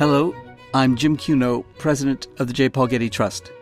Hello, 0.00 0.34
I'm 0.72 0.96
Jim 0.96 1.14
Cuno, 1.14 1.62
president 1.76 2.26
of 2.38 2.46
the 2.46 2.54
J. 2.54 2.70
Paul 2.70 2.86
Getty 2.86 3.10
Trust. 3.10 3.52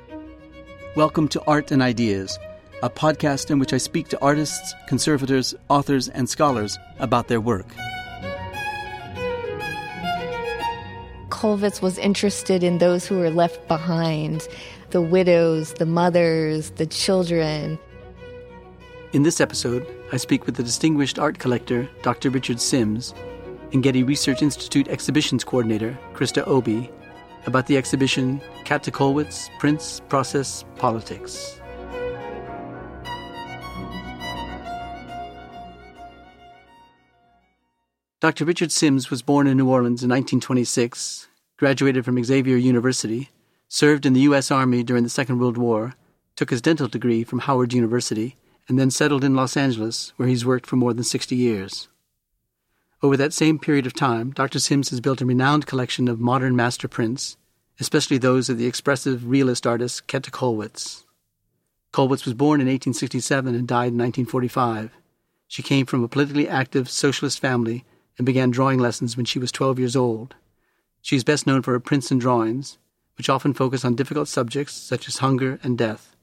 Welcome 0.94 1.26
to 1.30 1.42
Art 1.48 1.72
and 1.72 1.82
Ideas, 1.82 2.38
a 2.80 2.88
podcast 2.88 3.50
in 3.50 3.58
which 3.58 3.72
I 3.72 3.78
speak 3.78 4.06
to 4.10 4.22
artists, 4.22 4.72
conservators, 4.86 5.56
authors, 5.68 6.08
and 6.08 6.28
scholars 6.28 6.78
about 7.00 7.26
their 7.26 7.40
work. 7.40 7.66
Kollwitz 11.28 11.82
was 11.82 11.98
interested 11.98 12.62
in 12.62 12.78
those 12.78 13.04
who 13.04 13.18
were 13.18 13.30
left 13.30 13.66
behind 13.66 14.46
the 14.90 15.02
widows, 15.02 15.72
the 15.72 15.86
mothers, 15.86 16.70
the 16.70 16.86
children. 16.86 17.80
In 19.12 19.24
this 19.24 19.40
episode, 19.40 19.84
I 20.12 20.18
speak 20.18 20.46
with 20.46 20.54
the 20.54 20.62
distinguished 20.62 21.18
art 21.18 21.40
collector, 21.40 21.90
Dr. 22.02 22.30
Richard 22.30 22.60
Sims, 22.60 23.12
and 23.72 23.82
Getty 23.82 24.02
Research 24.02 24.42
Institute 24.42 24.88
exhibitions 24.88 25.44
coordinator, 25.44 25.98
Krista 26.14 26.46
Obi, 26.46 26.90
about 27.46 27.66
the 27.66 27.76
exhibition 27.76 28.40
Käthe 28.64 28.90
Kollwitz 28.90 29.48
Prints, 29.58 30.00
Process, 30.08 30.64
Politics. 30.76 31.60
Dr. 38.20 38.44
Richard 38.44 38.72
Sims 38.72 39.10
was 39.10 39.22
born 39.22 39.46
in 39.46 39.56
New 39.56 39.68
Orleans 39.68 40.02
in 40.02 40.10
1926, 40.10 41.28
graduated 41.56 42.04
from 42.04 42.22
Xavier 42.22 42.56
University, 42.56 43.30
served 43.68 44.04
in 44.04 44.12
the 44.12 44.22
U.S. 44.22 44.50
Army 44.50 44.82
during 44.82 45.04
the 45.04 45.08
Second 45.08 45.38
World 45.38 45.56
War, 45.56 45.94
took 46.34 46.50
his 46.50 46.60
dental 46.60 46.88
degree 46.88 47.22
from 47.22 47.40
Howard 47.40 47.72
University, 47.72 48.36
and 48.68 48.76
then 48.76 48.90
settled 48.90 49.22
in 49.22 49.36
Los 49.36 49.56
Angeles, 49.56 50.12
where 50.16 50.28
he's 50.28 50.44
worked 50.44 50.66
for 50.66 50.74
more 50.74 50.92
than 50.92 51.04
60 51.04 51.36
years. 51.36 51.88
Over 53.00 53.16
that 53.16 53.32
same 53.32 53.60
period 53.60 53.86
of 53.86 53.94
time, 53.94 54.32
Dr. 54.32 54.58
Sims 54.58 54.90
has 54.90 55.00
built 55.00 55.20
a 55.20 55.26
renowned 55.26 55.66
collection 55.66 56.08
of 56.08 56.18
modern 56.18 56.56
master 56.56 56.88
prints, 56.88 57.36
especially 57.78 58.18
those 58.18 58.48
of 58.48 58.58
the 58.58 58.66
expressive 58.66 59.28
realist 59.28 59.68
artist 59.68 60.08
Käthe 60.08 60.30
Kollwitz. 60.30 61.04
Kollwitz 61.92 62.24
was 62.24 62.34
born 62.34 62.60
in 62.60 62.66
1867 62.66 63.54
and 63.54 63.68
died 63.68 63.92
in 63.92 63.98
1945. 63.98 64.90
She 65.46 65.62
came 65.62 65.86
from 65.86 66.02
a 66.02 66.08
politically 66.08 66.48
active 66.48 66.90
socialist 66.90 67.38
family 67.38 67.84
and 68.18 68.26
began 68.26 68.50
drawing 68.50 68.80
lessons 68.80 69.16
when 69.16 69.26
she 69.26 69.38
was 69.38 69.52
12 69.52 69.78
years 69.78 69.94
old. 69.94 70.34
She 71.00 71.14
is 71.14 71.22
best 71.22 71.46
known 71.46 71.62
for 71.62 71.70
her 71.72 71.80
prints 71.80 72.10
and 72.10 72.20
drawings, 72.20 72.78
which 73.16 73.28
often 73.28 73.54
focus 73.54 73.84
on 73.84 73.94
difficult 73.94 74.26
subjects 74.26 74.74
such 74.74 75.06
as 75.06 75.18
hunger 75.18 75.60
and 75.62 75.78
death. 75.78 76.16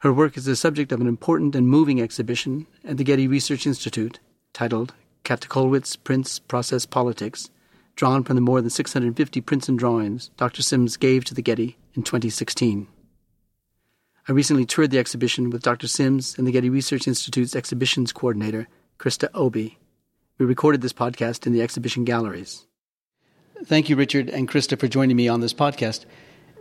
Her 0.00 0.12
work 0.12 0.36
is 0.36 0.44
the 0.44 0.56
subject 0.56 0.92
of 0.92 1.00
an 1.00 1.08
important 1.08 1.56
and 1.56 1.66
moving 1.66 2.02
exhibition 2.02 2.66
at 2.84 2.98
the 2.98 3.04
Getty 3.04 3.26
Research 3.26 3.66
Institute 3.66 4.20
titled 4.52 4.92
Käthe 5.24 6.04
Prints, 6.04 6.38
Process, 6.38 6.86
Politics, 6.86 7.50
drawn 7.96 8.22
from 8.22 8.36
the 8.36 8.40
more 8.40 8.60
than 8.60 8.70
650 8.70 9.40
prints 9.40 9.68
and 9.68 9.78
drawings 9.78 10.30
Dr. 10.36 10.62
Sims 10.62 10.96
gave 10.96 11.24
to 11.24 11.34
the 11.34 11.42
Getty 11.42 11.76
in 11.94 12.02
2016. 12.02 12.86
I 14.28 14.32
recently 14.32 14.66
toured 14.66 14.90
the 14.90 14.98
exhibition 14.98 15.50
with 15.50 15.62
Dr. 15.62 15.88
Sims 15.88 16.36
and 16.36 16.46
the 16.46 16.52
Getty 16.52 16.70
Research 16.70 17.08
Institute's 17.08 17.56
exhibitions 17.56 18.12
coordinator, 18.12 18.68
Krista 18.98 19.28
Obi. 19.34 19.78
We 20.38 20.46
recorded 20.46 20.80
this 20.80 20.92
podcast 20.92 21.46
in 21.46 21.52
the 21.52 21.62
exhibition 21.62 22.04
galleries. 22.04 22.66
Thank 23.64 23.88
you, 23.88 23.96
Richard 23.96 24.28
and 24.28 24.48
Krista, 24.48 24.78
for 24.78 24.86
joining 24.86 25.16
me 25.16 25.28
on 25.28 25.40
this 25.40 25.54
podcast. 25.54 26.04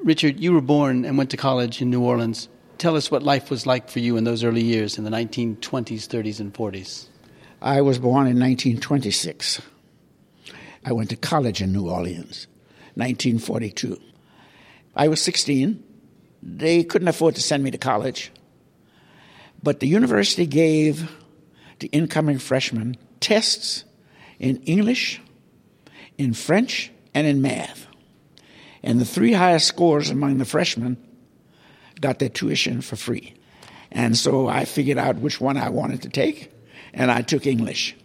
Richard, 0.04 0.40
you 0.40 0.54
were 0.54 0.62
born 0.62 1.06
and 1.06 1.18
went 1.18 1.30
to 1.32 1.38
college 1.38 1.82
in 1.82 1.90
New 1.90 2.02
Orleans. 2.02 2.50
Tell 2.78 2.96
us 2.96 3.12
what 3.12 3.22
life 3.22 3.50
was 3.50 3.68
like 3.68 3.90
for 3.90 4.00
you 4.00 4.18
in 4.18 4.24
those 4.24 4.44
early 4.44 4.64
years 4.64 4.98
in 4.98 5.04
the 5.04 5.10
1920s, 5.10 5.58
30s, 6.08 6.40
and 6.40 6.54
40s. 6.54 7.08
I 7.62 7.82
was 7.82 7.98
born 7.98 8.28
in 8.28 8.40
1926. 8.40 9.62
I 10.86 10.92
went 10.92 11.10
to 11.10 11.16
college 11.16 11.62
in 11.62 11.74
New 11.74 11.90
Orleans, 11.90 12.48
1942. 12.94 14.00
I 14.96 15.08
was 15.08 15.22
16. 15.22 15.84
They 16.44 16.84
couldn't 16.84 17.08
afford 17.08 17.36
to 17.36 17.42
send 17.42 17.64
me 17.64 17.72
to 17.72 17.78
college, 17.78 18.32
but 19.64 19.80
the 19.80 19.88
university 19.88 20.46
gave 20.46 21.12
the 21.80 21.88
incoming 21.88 22.38
freshmen 22.38 22.96
tests 23.20 23.84
in 24.40 24.58
English, 24.64 25.20
in 26.18 26.34
French, 26.34 26.92
and 27.16 27.26
in 27.26 27.42
math. 27.42 27.88
And 28.84 29.02
the 29.02 29.06
three 29.06 29.34
highest 29.34 29.66
scores 29.66 30.12
among 30.12 30.38
the 30.38 30.46
freshmen 30.46 30.98
got 32.00 32.20
their 32.20 32.30
tuition 32.30 32.82
for 32.82 32.96
free. 32.96 33.34
And 33.92 34.16
so 34.16 34.48
I 34.48 34.66
figured 34.66 35.00
out 35.00 35.18
which 35.18 35.42
one 35.42 35.58
I 35.58 35.70
wanted 35.70 36.04
to 36.04 36.10
take 36.10 36.52
and 36.98 37.12
I 37.12 37.22
took 37.22 37.46
English. 37.46 37.96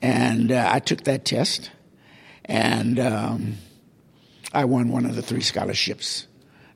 And 0.00 0.52
uh, 0.52 0.70
I 0.72 0.78
took 0.78 1.02
that 1.04 1.24
test, 1.24 1.72
and 2.44 3.00
um, 3.00 3.56
I 4.54 4.64
won 4.64 4.90
one 4.90 5.04
of 5.04 5.16
the 5.16 5.22
three 5.22 5.40
scholarships 5.40 6.28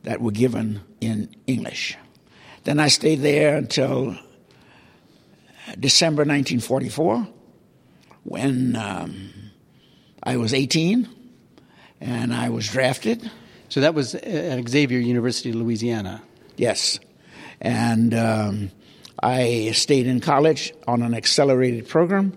that 0.03 0.21
were 0.21 0.33
given 0.33 0.81
in 1.01 1.35
English. 1.47 1.97
Then 2.65 2.81
I 2.81 2.89
stayed 2.89 3.21
there 3.21 3.57
until 3.57 4.19
December 5.79 6.23
1944 6.23 7.29
when 8.25 8.75
um, 8.75 9.31
I 10.23 10.37
was 10.37 10.53
18 10.53 11.09
and 12.01 12.35
I 12.35 12.49
was 12.49 12.69
drafted. 12.69 13.31
So 13.69 13.81
that 13.81 13.95
was 13.95 14.17
at 14.17 14.69
Xavier 14.69 14.99
University, 14.99 15.53
Louisiana. 15.53 16.23
Yes. 16.57 16.99
And 17.61 18.13
um, 18.15 18.71
I 19.23 19.71
stayed 19.73 20.07
in 20.09 20.21
college 20.21 20.75
on 20.89 21.03
an 21.03 21.15
accelerated 21.15 21.89
program 21.89 22.37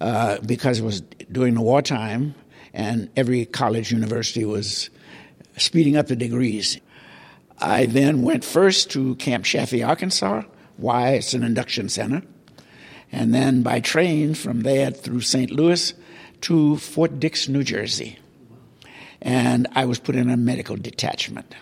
uh, 0.00 0.38
because 0.44 0.80
it 0.80 0.84
was 0.84 1.00
during 1.30 1.54
the 1.54 1.62
wartime, 1.62 2.34
and 2.74 3.08
every 3.16 3.46
college 3.46 3.90
university 3.92 4.44
was 4.44 4.90
speeding 5.56 5.96
up 5.96 6.08
the 6.08 6.16
degrees. 6.16 6.78
I 7.58 7.86
then 7.86 8.22
went 8.22 8.44
first 8.44 8.90
to 8.90 9.14
Camp 9.16 9.44
Chaffee, 9.44 9.82
Arkansas. 9.82 10.42
Why? 10.76 11.10
It's 11.10 11.32
an 11.32 11.44
induction 11.44 11.88
center. 11.88 12.22
And 13.10 13.32
then 13.34 13.62
by 13.62 13.80
train 13.80 14.34
from 14.34 14.62
there 14.62 14.90
through 14.90 15.20
St. 15.20 15.50
Louis 15.50 15.94
to 16.42 16.76
Fort 16.78 17.20
Dix, 17.20 17.48
New 17.48 17.62
Jersey. 17.62 18.18
And 19.20 19.68
I 19.72 19.84
was 19.84 19.98
put 19.98 20.16
in 20.16 20.28
a 20.28 20.36
medical 20.36 20.76
detachment. 20.76 21.54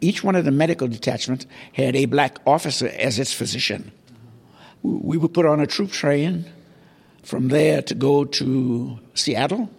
Each 0.00 0.24
one 0.24 0.34
of 0.34 0.44
the 0.44 0.50
medical 0.50 0.88
detachments 0.88 1.46
had 1.72 1.94
a 1.94 2.06
black 2.06 2.38
officer 2.46 2.88
as 2.88 3.18
its 3.18 3.32
physician. 3.32 3.92
We 4.82 5.18
were 5.18 5.28
put 5.28 5.44
on 5.44 5.60
a 5.60 5.66
troop 5.66 5.90
train 5.90 6.46
from 7.22 7.48
there 7.48 7.82
to 7.82 7.94
go 7.94 8.24
to 8.24 8.98
Seattle 9.14 9.70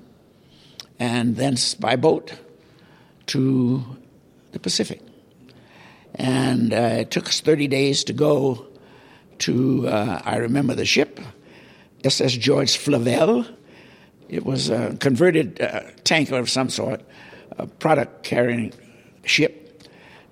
and 1.00 1.36
thence 1.36 1.74
by 1.74 1.96
boat 1.96 2.34
to 3.28 3.84
the 4.52 4.60
Pacific. 4.60 5.02
And 6.14 6.74
uh, 6.74 7.00
it 7.00 7.12
took 7.12 7.28
us 7.28 7.40
30 7.40 7.68
days 7.68 8.04
to 8.04 8.14
go 8.14 8.68
to, 9.40 9.88
uh, 9.88 10.22
I 10.24 10.36
remember 10.38 10.76
the 10.76 10.86
ship, 10.86 11.20
SS 12.04 12.34
George 12.34 12.78
Flavelle. 12.78 13.46
It 14.30 14.46
was 14.46 14.70
a 14.70 14.96
converted 14.98 15.60
uh, 15.62 15.81
tanker 16.04 16.38
of 16.38 16.50
some 16.50 16.70
sort, 16.70 17.02
a 17.58 17.66
product 17.66 18.24
carrying 18.24 18.74
ship 19.24 19.61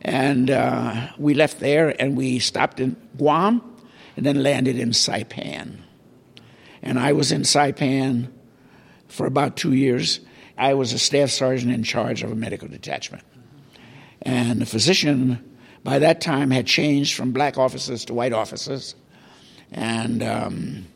and 0.02 0.50
uh, 0.50 1.10
we 1.18 1.34
left 1.34 1.60
there 1.60 1.90
and 2.02 2.16
we 2.16 2.40
stopped 2.40 2.80
in 2.80 2.96
Guam 3.18 3.62
and 4.16 4.26
then 4.26 4.42
landed 4.44 4.78
in 4.78 4.92
Saipan. 4.92 5.80
And 6.82 6.98
I 7.00 7.14
was 7.14 7.32
in 7.32 7.42
Saipan 7.42 8.30
for 9.08 9.26
about 9.26 9.58
two 9.58 9.74
years. 9.74 10.22
I 10.58 10.74
was 10.74 10.94
a 10.94 11.00
staff 11.00 11.30
sergeant 11.30 11.74
in 11.74 11.84
charge 11.84 12.24
of 12.24 12.32
a 12.32 12.36
medical 12.36 12.68
detachment. 12.68 13.24
And 14.22 14.62
the 14.62 14.66
physician 14.66 15.44
by 15.84 16.00
that 16.00 16.22
time 16.22 16.52
had 16.52 16.66
changed 16.68 17.16
from 17.16 17.32
black 17.32 17.58
officers 17.58 18.06
to 18.06 18.14
white 18.14 18.34
officers. 18.34 18.96
And 19.72 20.24
um, 20.24 20.88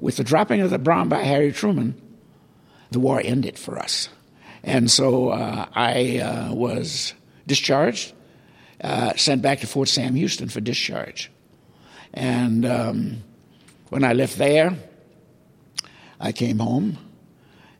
with 0.00 0.16
the 0.16 0.24
dropping 0.24 0.60
of 0.60 0.70
the 0.70 0.78
bomb 0.78 1.08
by 1.08 1.22
Harry 1.22 1.52
Truman, 1.52 2.00
the 2.90 3.00
war 3.00 3.20
ended 3.22 3.58
for 3.58 3.78
us. 3.78 4.08
And 4.62 4.90
so 4.90 5.30
uh, 5.30 5.66
I 5.74 6.18
uh, 6.18 6.52
was 6.52 7.14
discharged, 7.50 8.12
uh, 8.80 9.12
sent 9.16 9.42
back 9.42 9.58
to 9.58 9.66
Fort 9.66 9.88
Sam 9.88 10.14
Houston 10.14 10.48
for 10.48 10.60
discharge. 10.60 11.32
And 12.14 12.64
um, 12.64 13.24
when 13.88 14.04
I 14.04 14.12
left 14.12 14.38
there, 14.38 14.76
I 16.20 16.30
came 16.30 16.60
home 16.60 16.96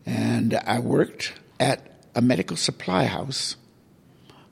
and 0.04 0.54
I 0.54 0.80
worked 0.80 1.34
at 1.60 2.04
a 2.16 2.20
medical 2.20 2.56
supply 2.56 3.04
house 3.04 3.54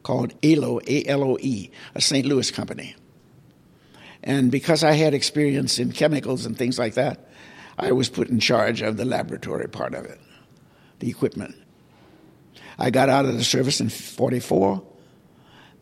called 0.04 0.34
ALO, 0.44 0.78
A 0.86 1.04
L 1.06 1.24
O 1.24 1.36
E, 1.40 1.72
a 1.96 2.00
St. 2.00 2.24
Louis 2.24 2.48
company. 2.52 2.94
And 4.22 4.52
because 4.52 4.84
I 4.84 4.92
had 4.92 5.14
experience 5.14 5.80
in 5.80 5.90
chemicals 5.90 6.46
and 6.46 6.56
things 6.56 6.78
like 6.78 6.94
that, 6.94 7.28
I 7.76 7.90
was 7.90 8.08
put 8.08 8.28
in 8.28 8.38
charge 8.38 8.82
of 8.82 8.96
the 8.96 9.04
laboratory 9.04 9.68
part 9.68 9.94
of 9.94 10.04
it, 10.04 10.20
the 11.00 11.10
equipment. 11.10 11.56
I 12.78 12.90
got 12.90 13.08
out 13.08 13.24
of 13.24 13.34
the 13.34 13.42
service 13.42 13.80
in 13.80 13.88
44 13.88 14.87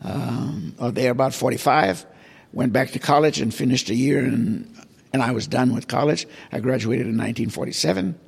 um, 0.03 0.75
or 0.79 0.91
there 0.91 1.11
about 1.11 1.35
45. 1.35 2.07
Went 2.53 2.73
back 2.73 2.93
to 2.93 2.99
college 2.99 3.41
and 3.41 3.53
finished 3.53 3.91
a 3.91 3.95
year, 3.95 4.21
and, 4.21 4.73
and 5.13 5.23
I 5.23 5.33
was 5.33 5.47
done 5.47 5.75
with 5.75 5.89
college. 5.89 6.27
I 6.53 6.61
graduated 6.61 7.07
in 7.07 7.13
1947, 7.13 8.19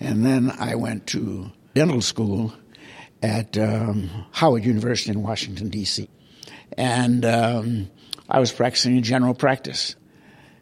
and 0.00 0.26
then 0.26 0.50
I 0.58 0.74
went 0.74 1.06
to 1.08 1.50
dental 1.74 2.00
school 2.00 2.52
at 3.22 3.56
um, 3.58 4.10
Howard 4.32 4.64
University 4.64 5.10
in 5.12 5.22
Washington, 5.22 5.68
D.C. 5.68 6.08
And 6.76 7.24
um, 7.24 7.90
I 8.28 8.40
was 8.40 8.52
practicing 8.52 8.96
in 8.96 9.02
general 9.02 9.34
practice 9.34 9.96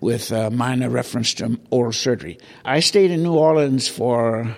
with 0.01 0.31
a 0.31 0.51
minor 0.51 0.89
reference 0.89 1.35
to 1.35 1.59
oral 1.71 1.93
surgery. 1.93 2.39
I 2.65 2.81
stayed 2.81 3.11
in 3.11 3.23
New 3.23 3.35
Orleans 3.35 3.89
for 3.89 4.57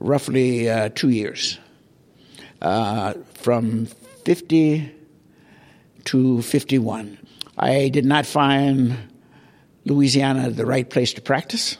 roughly 0.00 0.70
uh, 0.70 0.90
two 0.94 1.08
years, 1.08 1.58
uh, 2.60 3.14
from 3.34 3.86
50 4.24 4.92
to 6.06 6.42
51. 6.42 7.18
I 7.58 7.88
did 7.88 8.04
not 8.04 8.26
find 8.26 8.96
Louisiana 9.84 10.50
the 10.50 10.66
right 10.66 10.88
place 10.88 11.12
to 11.14 11.20
practice. 11.20 11.76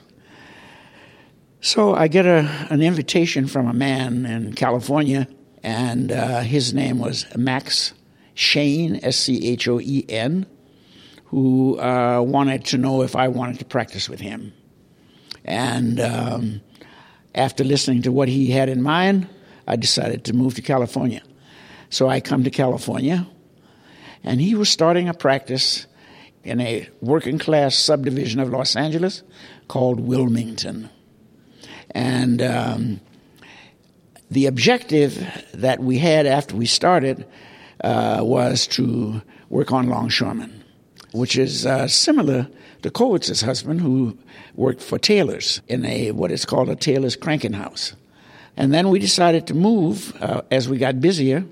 So 1.61 1.95
I 1.95 2.09
get 2.09 2.27
a, 2.27 2.49
an 2.71 2.83
invitation 2.83 3.47
from 3.47 3.69
a 3.69 3.73
man 3.73 4.27
in 4.27 4.55
California, 4.55 5.29
and 5.63 6.11
uh, 6.11 6.41
his 6.41 6.75
name 6.75 6.99
was 6.99 7.25
Max 7.37 7.95
Schoen, 8.35 8.99
S 9.05 9.17
C 9.17 9.49
H 9.49 9.69
O 9.69 9.79
E 9.81 10.05
N, 10.09 10.47
who 11.27 11.79
uh, 11.79 12.21
wanted 12.21 12.65
to 12.67 12.79
know 12.79 13.03
if 13.03 13.15
I 13.15 13.29
wanted 13.29 13.61
to 13.61 13.65
practice 13.65 14.09
with 14.09 14.21
him. 14.21 14.53
And 15.45 16.01
um, 16.01 16.61
after 17.35 17.65
listening 17.65 18.03
to 18.03 18.13
what 18.13 18.29
he 18.29 18.51
had 18.51 18.69
in 18.69 18.83
mind, 18.83 19.29
I 19.67 19.77
decided 19.77 20.25
to 20.25 20.33
move 20.33 20.55
to 20.57 20.63
California. 20.63 21.23
So 21.91 22.09
I 22.09 22.21
come 22.21 22.45
to 22.45 22.51
California, 22.51 23.27
and 24.25 24.41
he 24.41 24.55
was 24.55 24.69
starting 24.69 25.09
a 25.09 25.15
practice 25.15 25.87
in 26.45 26.61
a 26.61 26.89
working 27.01 27.39
class 27.39 27.75
subdivision 27.75 28.41
of 28.41 28.51
Los 28.51 28.77
Angeles 28.77 29.23
called 29.69 30.01
Wilmington. 30.01 30.91
And 31.91 32.43
um, 32.43 33.01
the 34.31 34.47
objective 34.47 35.27
that 35.55 35.81
we 35.81 35.99
had 35.99 36.27
after 36.27 36.57
we 36.57 36.67
started 36.67 37.27
uh, 37.85 38.21
was 38.23 38.67
to 38.69 39.23
work 39.51 39.73
on 39.73 39.89
longshoremen, 39.89 40.65
which 41.13 41.37
is 41.37 41.67
uh, 41.67 41.87
similar 41.87 42.49
to 42.83 42.91
Kollwitz's 42.91 43.43
husband, 43.43 43.81
who 43.81 44.17
worked 44.55 44.83
for 44.83 44.99
tailors 44.99 45.61
in 45.69 45.85
a 45.85 46.13
what 46.13 46.33
is 46.33 46.45
called 46.45 46.69
a 46.69 46.77
tailor's 46.77 47.17
cranking 47.17 47.53
house. 47.53 47.95
And 48.57 48.73
then 48.73 48.89
we 48.89 48.99
decided 48.99 49.47
to 49.47 49.55
move 49.55 50.15
uh, 50.21 50.43
as 50.51 50.69
we 50.69 50.79
got 50.79 51.01
busier, 51.01 51.45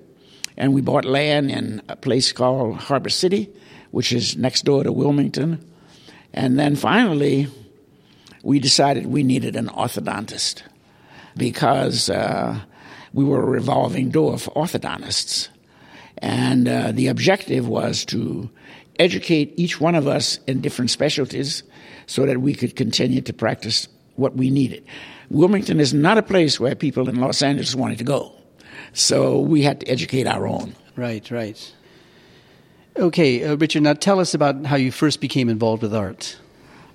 and 0.56 0.74
we 0.74 0.80
bought 0.80 1.04
land 1.04 1.50
in 1.50 1.82
a 1.88 1.96
place 1.96 2.32
called 2.32 2.76
Harbor 2.76 3.10
City, 3.10 3.48
which 3.90 4.12
is 4.12 4.36
next 4.36 4.64
door 4.64 4.84
to 4.84 4.92
Wilmington. 4.92 5.64
And 6.32 6.58
then 6.58 6.76
finally, 6.76 7.48
we 8.42 8.58
decided 8.58 9.06
we 9.06 9.22
needed 9.22 9.56
an 9.56 9.68
orthodontist 9.68 10.62
because 11.36 12.10
uh, 12.10 12.60
we 13.12 13.24
were 13.24 13.42
a 13.42 13.46
revolving 13.46 14.10
door 14.10 14.38
for 14.38 14.50
orthodontists. 14.52 15.48
And 16.18 16.68
uh, 16.68 16.92
the 16.92 17.08
objective 17.08 17.66
was 17.66 18.04
to 18.06 18.50
educate 18.98 19.54
each 19.56 19.80
one 19.80 19.94
of 19.94 20.06
us 20.06 20.38
in 20.46 20.60
different 20.60 20.90
specialties 20.90 21.62
so 22.06 22.26
that 22.26 22.40
we 22.40 22.54
could 22.54 22.76
continue 22.76 23.20
to 23.22 23.32
practice 23.32 23.88
what 24.16 24.36
we 24.36 24.50
needed. 24.50 24.84
Wilmington 25.30 25.80
is 25.80 25.94
not 25.94 26.18
a 26.18 26.22
place 26.22 26.60
where 26.60 26.74
people 26.74 27.08
in 27.08 27.16
Los 27.16 27.40
Angeles 27.40 27.74
wanted 27.74 27.98
to 27.98 28.04
go. 28.04 28.34
So 28.92 29.38
we 29.38 29.62
had 29.62 29.80
to 29.80 29.88
educate 29.88 30.26
our 30.26 30.46
own. 30.46 30.74
Right, 30.96 31.30
right. 31.30 31.74
Okay, 32.96 33.44
uh, 33.44 33.56
Richard, 33.56 33.84
now 33.84 33.94
tell 33.94 34.20
us 34.20 34.34
about 34.34 34.66
how 34.66 34.76
you 34.76 34.92
first 34.92 35.20
became 35.20 35.48
involved 35.48 35.82
with 35.82 35.94
art. 35.94 36.36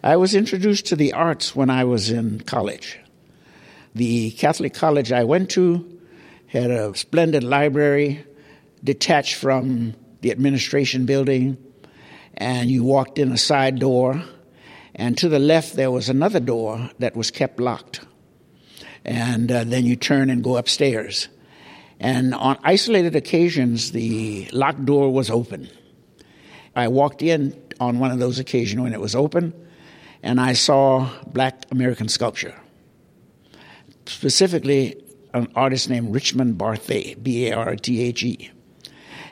I 0.03 0.17
was 0.17 0.35
introduced 0.35 0.85
to 0.87 0.95
the 0.95 1.13
arts 1.13 1.55
when 1.55 1.69
I 1.69 1.83
was 1.85 2.11
in 2.11 2.41
college. 2.41 2.99
The 3.95 4.31
Catholic 4.31 4.73
college 4.73 5.11
I 5.11 5.23
went 5.23 5.49
to 5.51 5.99
had 6.47 6.69
a 6.69 6.95
splendid 6.95 7.43
library 7.43 8.23
detached 8.83 9.35
from 9.35 9.95
the 10.21 10.31
administration 10.31 11.05
building, 11.05 11.57
and 12.35 12.69
you 12.69 12.83
walked 12.83 13.17
in 13.17 13.31
a 13.31 13.37
side 13.37 13.79
door, 13.79 14.21
and 14.93 15.17
to 15.17 15.29
the 15.29 15.39
left 15.39 15.75
there 15.75 15.91
was 15.91 16.07
another 16.07 16.39
door 16.39 16.89
that 16.99 17.15
was 17.15 17.31
kept 17.31 17.59
locked. 17.59 18.01
And 19.03 19.51
uh, 19.51 19.63
then 19.63 19.85
you 19.85 19.95
turn 19.95 20.29
and 20.29 20.43
go 20.43 20.57
upstairs. 20.57 21.29
And 21.99 22.33
on 22.35 22.57
isolated 22.63 23.15
occasions, 23.15 23.91
the 23.91 24.49
locked 24.51 24.85
door 24.85 25.11
was 25.11 25.29
open. 25.29 25.69
I 26.75 26.87
walked 26.89 27.21
in 27.21 27.59
on 27.79 27.99
one 27.99 28.11
of 28.11 28.19
those 28.19 28.39
occasions 28.39 28.81
when 28.81 28.93
it 28.93 28.99
was 28.99 29.15
open, 29.15 29.53
and 30.21 30.39
I 30.39 30.53
saw 30.53 31.09
black 31.27 31.65
American 31.71 32.09
sculpture. 32.09 32.55
Specifically, 34.05 35.01
an 35.33 35.47
artist 35.55 35.89
named 35.89 36.13
Richmond 36.13 36.57
Barthe, 36.57 37.21
B 37.21 37.47
A 37.47 37.55
R 37.55 37.75
T 37.75 38.01
H 38.01 38.23
E. 38.23 38.51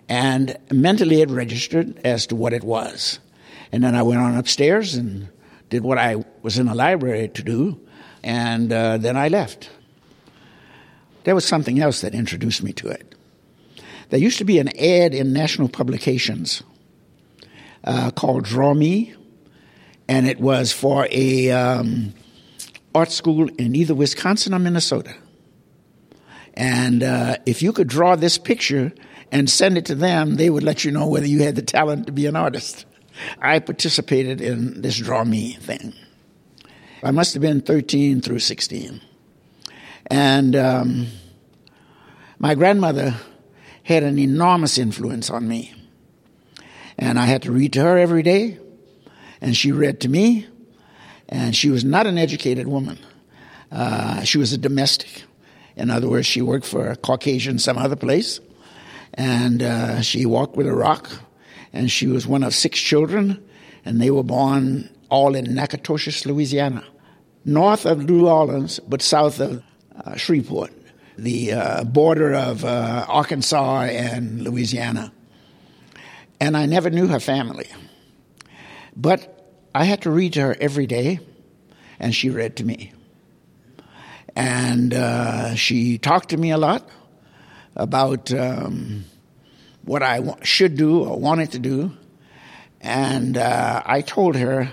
And 0.10 0.57
mentally 0.71 1.21
it 1.21 1.30
registered 1.30 1.98
as 2.06 2.27
to 2.27 2.36
what 2.36 2.54
it 2.54 2.63
was. 2.63 3.19
And 3.71 3.83
then 3.83 3.95
I 3.95 4.04
went 4.04 4.19
on 4.19 4.38
upstairs 4.38 4.95
and 4.95 5.30
did 5.69 5.83
what 5.83 5.98
I 5.98 6.24
was 6.42 6.60
in 6.60 6.68
the 6.68 6.75
library 6.75 7.30
to 7.30 7.44
do, 7.44 7.80
and 8.24 8.71
uh, 8.71 8.98
then 8.98 9.18
I 9.18 9.30
left. 9.30 9.69
There 11.23 11.35
was 11.35 11.45
something 11.45 11.79
else 11.79 12.01
that 12.01 12.13
introduced 12.13 12.63
me 12.63 12.73
to 12.73 12.89
it. 12.89 13.15
There 14.09 14.19
used 14.19 14.37
to 14.39 14.45
be 14.45 14.59
an 14.59 14.69
ad 14.77 15.13
in 15.13 15.33
national 15.33 15.69
publications 15.69 16.63
uh, 17.83 18.11
called 18.11 18.45
Draw 18.45 18.73
Me, 18.73 19.15
and 20.07 20.27
it 20.27 20.39
was 20.39 20.71
for 20.71 21.07
a 21.09 21.51
um, 21.51 22.13
art 22.93 23.11
school 23.11 23.49
in 23.57 23.75
either 23.75 23.95
Wisconsin 23.95 24.53
or 24.53 24.59
Minnesota. 24.59 25.15
And 26.53 27.01
uh, 27.01 27.37
if 27.45 27.61
you 27.61 27.73
could 27.73 27.87
draw 27.87 28.15
this 28.15 28.37
picture 28.37 28.93
and 29.31 29.49
send 29.49 29.77
it 29.77 29.85
to 29.85 29.95
them, 29.95 30.35
they 30.35 30.49
would 30.49 30.63
let 30.63 30.85
you 30.85 30.91
know 30.91 31.07
whether 31.07 31.25
you 31.25 31.41
had 31.41 31.55
the 31.55 31.63
talent 31.63 32.05
to 32.05 32.11
be 32.11 32.27
an 32.27 32.35
artist. 32.35 32.85
I 33.39 33.59
participated 33.59 34.41
in 34.41 34.81
this 34.81 34.97
Draw 34.97 35.23
Me 35.25 35.53
thing. 35.53 35.93
I 37.01 37.11
must 37.11 37.33
have 37.33 37.41
been 37.41 37.61
13 37.61 38.21
through 38.21 38.39
16. 38.39 39.01
And 40.07 40.55
um, 40.55 41.07
my 42.39 42.55
grandmother 42.55 43.15
had 43.83 44.03
an 44.03 44.19
enormous 44.19 44.77
influence 44.77 45.29
on 45.29 45.47
me. 45.47 45.73
And 46.97 47.19
I 47.19 47.25
had 47.25 47.43
to 47.43 47.51
read 47.51 47.74
to 47.74 47.81
her 47.81 47.98
every 47.98 48.24
day, 48.24 48.60
and 49.41 49.55
she 49.55 49.72
read 49.72 50.01
to 50.01 50.10
me. 50.10 50.48
And 51.29 51.55
she 51.55 51.69
was 51.69 51.83
not 51.83 52.05
an 52.05 52.17
educated 52.17 52.67
woman, 52.67 53.00
uh, 53.72 54.24
she 54.24 54.38
was 54.38 54.53
a 54.53 54.57
domestic. 54.57 55.24
In 55.75 55.89
other 55.89 56.07
words, 56.07 56.27
she 56.27 56.41
worked 56.41 56.65
for 56.67 56.89
a 56.89 56.95
Caucasian 56.95 57.57
some 57.57 57.79
other 57.79 57.95
place, 57.95 58.39
and 59.15 59.63
uh, 59.63 60.01
she 60.01 60.27
walked 60.27 60.55
with 60.55 60.67
a 60.67 60.74
rock 60.75 61.10
and 61.74 61.91
she 61.91 62.07
was 62.07 62.27
one 62.27 62.43
of 62.43 62.53
six 62.53 62.79
children, 62.79 63.43
and 63.83 64.00
they 64.00 64.12
were 64.12 64.24
born 64.24 64.89
all 65.10 65.36
in 65.36 65.53
Natchitoches, 65.53 66.25
Louisiana, 66.25 66.83
north 67.43 67.86
of 67.86 68.05
New 68.07 68.27
Orleans, 68.27 68.79
but 68.88 69.01
south 69.01 69.39
of 69.39 69.63
uh, 70.03 70.15
Shreveport, 70.15 70.71
the 71.17 71.53
uh, 71.53 71.83
border 71.83 72.33
of 72.33 72.65
uh, 72.65 73.05
Arkansas 73.07 73.83
and 73.83 74.41
Louisiana. 74.41 75.12
And 76.39 76.57
I 76.57 76.65
never 76.65 76.89
knew 76.89 77.07
her 77.07 77.19
family. 77.19 77.69
But 78.95 79.29
I 79.73 79.85
had 79.85 80.01
to 80.03 80.12
read 80.12 80.33
to 80.33 80.41
her 80.41 80.55
every 80.59 80.88
day, 80.88 81.19
and 82.00 82.13
she 82.13 82.29
read 82.29 82.57
to 82.57 82.65
me. 82.65 82.93
And 84.35 84.93
uh, 84.93 85.55
she 85.55 85.97
talked 85.97 86.29
to 86.29 86.38
me 86.38 86.51
a 86.51 86.57
lot 86.57 86.89
about 87.75 88.33
um, 88.33 89.05
what 89.83 90.03
I 90.03 90.21
should 90.43 90.75
do 90.75 91.03
or 91.03 91.19
wanted 91.19 91.51
to 91.53 91.59
do. 91.59 91.91
And 92.81 93.38
uh, 93.38 93.81
I 93.85 94.01
told 94.01 94.35
her 94.35 94.71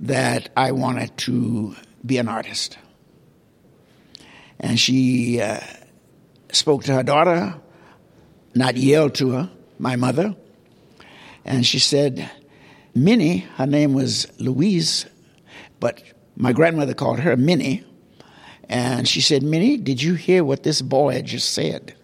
that 0.00 0.50
I 0.56 0.72
wanted 0.72 1.16
to 1.18 1.76
be 2.04 2.18
an 2.18 2.28
artist. 2.28 2.78
And 4.62 4.78
she 4.78 5.40
uh, 5.40 5.60
spoke 6.52 6.84
to 6.84 6.94
her 6.94 7.02
daughter, 7.02 7.54
not 8.54 8.76
yelled 8.76 9.16
to 9.16 9.30
her, 9.30 9.50
my 9.78 9.96
mother. 9.96 10.36
And 11.44 11.66
she 11.66 11.80
said, 11.80 12.30
Minnie, 12.94 13.38
her 13.56 13.66
name 13.66 13.94
was 13.94 14.28
Louise, 14.38 15.06
but 15.80 16.02
my 16.36 16.52
grandmother 16.52 16.94
called 16.94 17.20
her 17.20 17.36
Minnie. 17.36 17.84
And 18.68 19.08
she 19.08 19.20
said, 19.20 19.42
Minnie, 19.42 19.76
did 19.76 20.00
you 20.00 20.14
hear 20.14 20.44
what 20.44 20.62
this 20.62 20.80
boy 20.80 21.22
just 21.22 21.52
said? 21.52 21.94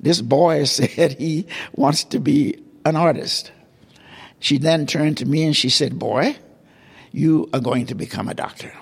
This 0.00 0.20
boy 0.20 0.64
said 0.64 1.12
he 1.12 1.46
wants 1.74 2.04
to 2.04 2.20
be 2.20 2.62
an 2.84 2.96
artist. 2.96 3.52
She 4.40 4.58
then 4.58 4.86
turned 4.86 5.18
to 5.18 5.26
me 5.26 5.44
and 5.44 5.56
she 5.56 5.68
said, 5.68 5.98
Boy, 5.98 6.36
you 7.10 7.48
are 7.52 7.60
going 7.60 7.86
to 7.86 7.94
become 7.94 8.28
a 8.28 8.34
doctor. 8.34 8.72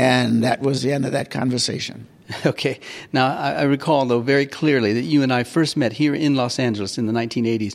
And 0.00 0.42
that 0.44 0.62
was 0.62 0.80
the 0.80 0.94
end 0.94 1.04
of 1.04 1.12
that 1.12 1.30
conversation. 1.30 2.06
Okay. 2.46 2.78
Now, 3.12 3.36
I, 3.36 3.52
I, 3.54 3.62
recall, 3.62 4.06
though, 4.06 4.20
very 4.20 4.46
clearly 4.46 4.92
that 4.92 5.02
you 5.02 5.24
and 5.24 5.32
I 5.32 5.42
first 5.42 5.76
met 5.76 5.92
here 5.92 6.14
in 6.14 6.36
Los 6.36 6.60
Angeles 6.60 6.96
in 6.96 7.06
the 7.06 7.12
1980s. 7.12 7.74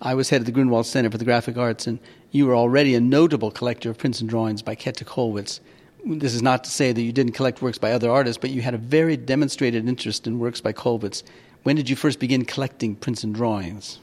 I 0.00 0.14
was 0.14 0.30
head 0.30 0.40
of 0.40 0.46
the 0.46 0.50
Grunwald 0.50 0.86
Center 0.86 1.10
for 1.10 1.18
the 1.18 1.26
Graphic 1.26 1.58
Arts, 1.58 1.86
and 1.86 1.98
you 2.30 2.46
were 2.46 2.56
already 2.56 2.94
a 2.94 3.00
notable 3.02 3.50
collector 3.50 3.90
of 3.90 3.98
prints 3.98 4.18
and 4.18 4.30
drawings 4.30 4.62
by 4.62 4.74
Käthe 4.74 5.04
Kollwitz. 5.04 5.60
this 6.06 6.32
is 6.32 6.40
not 6.40 6.64
to 6.64 6.70
say 6.70 6.90
that 6.90 7.02
you 7.02 7.12
didn't 7.12 7.34
collect 7.34 7.60
works 7.60 7.76
by 7.76 7.92
other 7.92 8.10
artists, 8.10 8.40
but 8.40 8.48
you 8.48 8.62
had 8.62 8.72
a 8.72 8.78
very 8.78 9.18
demonstrated 9.18 9.86
interest 9.86 10.26
in 10.26 10.38
works 10.38 10.62
by 10.62 10.72
Kollwitz. 10.72 11.22
When 11.64 11.76
did 11.76 11.90
you 11.90 11.96
first 11.96 12.18
begin 12.18 12.46
collecting 12.46 12.96
prints 12.96 13.22
and 13.22 13.34
drawings? 13.34 14.00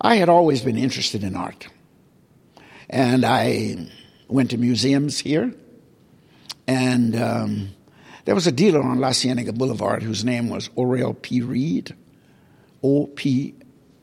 I 0.00 0.14
had 0.14 0.28
always 0.28 0.62
been 0.62 0.78
interested 0.78 1.24
in 1.24 1.34
art. 1.34 1.66
And 2.88 3.24
I 3.24 3.88
went 4.28 4.50
to 4.50 4.58
museums 4.58 5.18
here. 5.18 5.52
And 6.66 7.16
um, 7.16 7.68
there 8.24 8.34
was 8.34 8.46
a 8.46 8.52
dealer 8.52 8.82
on 8.82 9.00
La 9.00 9.12
Cienega 9.12 9.52
Boulevard 9.52 10.02
whose 10.02 10.24
name 10.24 10.48
was 10.48 10.68
Orel 10.76 11.20
P. 11.20 11.40
Reed. 11.40 11.94
O 12.82 13.06
P, 13.06 13.54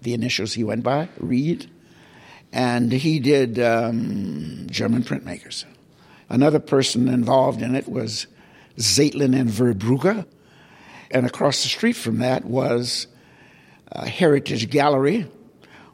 the 0.01 0.13
initials 0.13 0.53
he 0.53 0.63
went 0.63 0.83
by, 0.83 1.09
Reed. 1.17 1.69
And 2.51 2.91
he 2.91 3.19
did 3.19 3.59
um, 3.59 4.67
German 4.69 5.03
printmakers. 5.03 5.65
Another 6.29 6.59
person 6.59 7.07
involved 7.07 7.61
in 7.61 7.75
it 7.75 7.87
was 7.87 8.27
Zeitlin 8.77 9.37
and 9.37 9.49
Verbrugge. 9.49 10.25
And 11.11 11.25
across 11.25 11.63
the 11.63 11.69
street 11.69 11.95
from 11.95 12.19
that 12.19 12.45
was 12.45 13.07
a 13.91 14.07
Heritage 14.07 14.69
Gallery, 14.69 15.27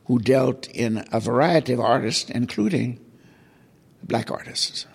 who 0.05 0.19
dealt 0.19 0.67
in 0.67 1.05
a 1.11 1.19
variety 1.19 1.73
of 1.73 1.79
artists, 1.79 2.29
including 2.29 2.99
black 4.03 4.29
artists. 4.29 4.85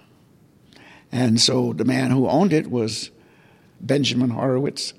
And 1.13 1.41
so 1.41 1.73
the 1.73 1.85
man 1.85 2.11
who 2.11 2.29
owned 2.29 2.53
it 2.53 2.71
was 2.71 3.11
Benjamin 3.81 4.31
Horowitz. 4.31 4.95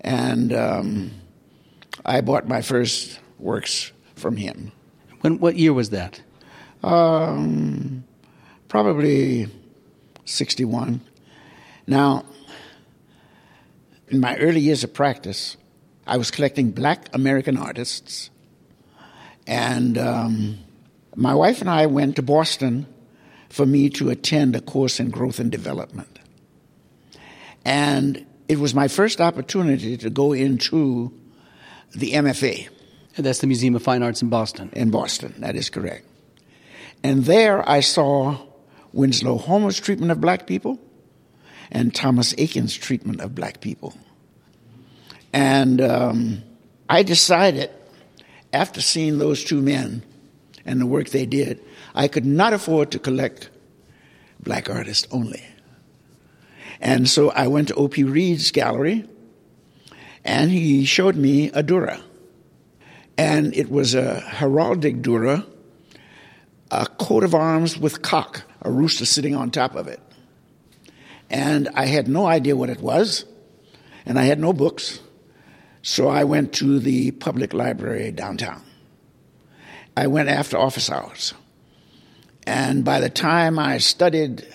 And 0.00 0.52
um, 0.52 1.12
I 2.04 2.20
bought 2.20 2.46
my 2.46 2.60
first 2.60 3.18
works 3.38 3.92
from 4.14 4.36
him. 4.36 4.72
When, 5.20 5.38
what 5.38 5.56
year 5.56 5.72
was 5.72 5.90
that? 5.90 6.20
Um, 6.82 8.04
probably 8.68 9.48
61. 10.26 11.00
Now, 11.86 12.24
in 14.08 14.20
my 14.20 14.36
early 14.36 14.60
years 14.60 14.84
of 14.84 14.92
practice, 14.92 15.56
I 16.06 16.18
was 16.18 16.30
collecting 16.30 16.70
black 16.70 17.08
American 17.14 17.56
artists. 17.56 18.30
And 19.46 19.96
um, 19.96 20.58
my 21.16 21.34
wife 21.34 21.60
and 21.60 21.70
I 21.70 21.86
went 21.86 22.16
to 22.16 22.22
Boston 22.22 22.86
for 23.54 23.64
me 23.64 23.88
to 23.88 24.10
attend 24.10 24.56
a 24.56 24.60
course 24.60 24.98
in 24.98 25.10
growth 25.10 25.38
and 25.38 25.48
development. 25.48 26.18
And 27.64 28.26
it 28.48 28.58
was 28.58 28.74
my 28.74 28.88
first 28.88 29.20
opportunity 29.20 29.96
to 29.96 30.10
go 30.10 30.32
into 30.32 31.12
the 31.94 32.14
MFA. 32.14 32.68
And 33.16 33.24
that's 33.24 33.38
the 33.38 33.46
Museum 33.46 33.76
of 33.76 33.82
Fine 33.84 34.02
Arts 34.02 34.22
in 34.22 34.28
Boston. 34.28 34.70
In 34.72 34.90
Boston, 34.90 35.34
that 35.38 35.54
is 35.54 35.70
correct. 35.70 36.04
And 37.04 37.26
there 37.26 37.66
I 37.68 37.78
saw 37.78 38.38
Winslow 38.92 39.38
Homer's 39.38 39.78
treatment 39.78 40.10
of 40.10 40.20
black 40.20 40.48
people 40.48 40.80
and 41.70 41.94
Thomas 41.94 42.32
Eakins' 42.32 42.76
treatment 42.76 43.20
of 43.20 43.36
black 43.36 43.60
people. 43.60 43.94
And 45.32 45.80
um, 45.80 46.42
I 46.88 47.04
decided, 47.04 47.70
after 48.52 48.80
seeing 48.80 49.18
those 49.18 49.44
two 49.44 49.62
men 49.62 50.02
and 50.64 50.80
the 50.80 50.86
work 50.86 51.10
they 51.10 51.26
did, 51.26 51.62
I 51.94 52.08
could 52.08 52.24
not 52.24 52.52
afford 52.52 52.90
to 52.92 52.98
collect 52.98 53.50
black 54.40 54.70
artists 54.70 55.06
only. 55.10 55.44
And 56.80 57.08
so 57.08 57.30
I 57.30 57.46
went 57.46 57.68
to 57.68 57.74
O.P. 57.74 58.04
Reed's 58.04 58.50
gallery, 58.50 59.08
and 60.24 60.50
he 60.50 60.84
showed 60.84 61.16
me 61.16 61.48
a 61.48 61.62
Dürer. 61.62 62.00
And 63.16 63.54
it 63.54 63.70
was 63.70 63.94
a 63.94 64.20
heraldic 64.20 65.02
Dürer, 65.02 65.46
a 66.70 66.86
coat 66.86 67.24
of 67.24 67.34
arms 67.34 67.78
with 67.78 68.02
cock, 68.02 68.42
a 68.62 68.70
rooster 68.70 69.06
sitting 69.06 69.34
on 69.34 69.50
top 69.50 69.76
of 69.76 69.86
it. 69.86 70.00
And 71.30 71.68
I 71.74 71.86
had 71.86 72.08
no 72.08 72.26
idea 72.26 72.56
what 72.56 72.70
it 72.70 72.80
was, 72.80 73.24
and 74.04 74.18
I 74.18 74.24
had 74.24 74.38
no 74.38 74.52
books. 74.52 75.00
So 75.82 76.08
I 76.08 76.24
went 76.24 76.52
to 76.54 76.78
the 76.78 77.12
public 77.12 77.52
library 77.52 78.10
downtown. 78.10 78.62
I 79.96 80.06
went 80.06 80.28
after 80.28 80.58
office 80.58 80.90
hours. 80.90 81.34
And 82.46 82.84
by 82.84 83.00
the 83.00 83.08
time 83.08 83.58
I 83.58 83.78
studied 83.78 84.46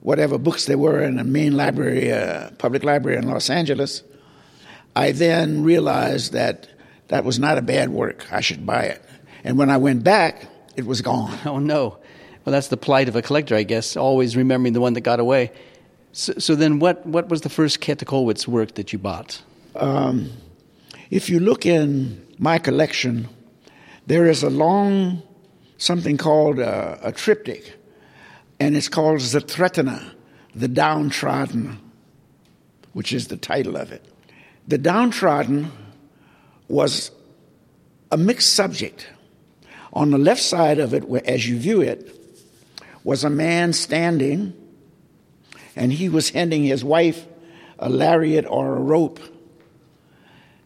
whatever 0.00 0.38
books 0.38 0.66
there 0.66 0.78
were 0.78 1.02
in 1.02 1.16
the 1.16 1.24
main 1.24 1.56
library, 1.56 2.12
uh, 2.12 2.50
public 2.58 2.84
library 2.84 3.18
in 3.18 3.28
Los 3.28 3.50
Angeles, 3.50 4.02
I 4.94 5.12
then 5.12 5.62
realized 5.62 6.32
that 6.32 6.68
that 7.08 7.24
was 7.24 7.38
not 7.38 7.58
a 7.58 7.62
bad 7.62 7.90
work. 7.90 8.26
I 8.32 8.40
should 8.40 8.66
buy 8.66 8.84
it. 8.84 9.02
And 9.44 9.58
when 9.58 9.70
I 9.70 9.76
went 9.76 10.04
back, 10.04 10.48
it 10.76 10.86
was 10.86 11.00
gone. 11.00 11.38
Oh, 11.46 11.58
no. 11.58 11.98
Well, 12.44 12.52
that's 12.52 12.68
the 12.68 12.76
plight 12.76 13.08
of 13.08 13.14
a 13.14 13.22
collector, 13.22 13.54
I 13.54 13.62
guess, 13.62 13.96
always 13.96 14.36
remembering 14.36 14.72
the 14.72 14.80
one 14.80 14.94
that 14.94 15.02
got 15.02 15.20
away. 15.20 15.52
So, 16.12 16.34
so 16.38 16.54
then, 16.56 16.80
what, 16.80 17.06
what 17.06 17.28
was 17.28 17.42
the 17.42 17.48
first 17.48 17.80
Käthe 17.80 18.48
work 18.48 18.74
that 18.74 18.92
you 18.92 18.98
bought? 18.98 19.40
Um, 19.76 20.30
if 21.10 21.30
you 21.30 21.38
look 21.38 21.64
in 21.66 22.26
my 22.38 22.58
collection, 22.58 23.28
there 24.06 24.26
is 24.26 24.42
a 24.42 24.50
long 24.50 25.22
something 25.78 26.16
called 26.16 26.58
a, 26.58 26.98
a 27.02 27.12
triptych, 27.12 27.74
and 28.60 28.76
it's 28.76 28.88
called 28.88 29.18
Zertretene, 29.18 30.12
the 30.54 30.68
downtrodden, 30.68 31.78
which 32.92 33.12
is 33.12 33.28
the 33.28 33.36
title 33.36 33.76
of 33.76 33.90
it. 33.90 34.04
The 34.68 34.78
downtrodden 34.78 35.72
was 36.68 37.10
a 38.10 38.16
mixed 38.16 38.52
subject. 38.52 39.08
On 39.92 40.10
the 40.10 40.18
left 40.18 40.42
side 40.42 40.78
of 40.78 40.94
it, 40.94 41.04
as 41.26 41.48
you 41.48 41.58
view 41.58 41.80
it, 41.80 42.16
was 43.04 43.24
a 43.24 43.30
man 43.30 43.72
standing, 43.72 44.54
and 45.74 45.92
he 45.92 46.08
was 46.08 46.30
handing 46.30 46.64
his 46.64 46.84
wife 46.84 47.26
a 47.78 47.88
lariat 47.88 48.46
or 48.48 48.76
a 48.76 48.80
rope 48.80 49.18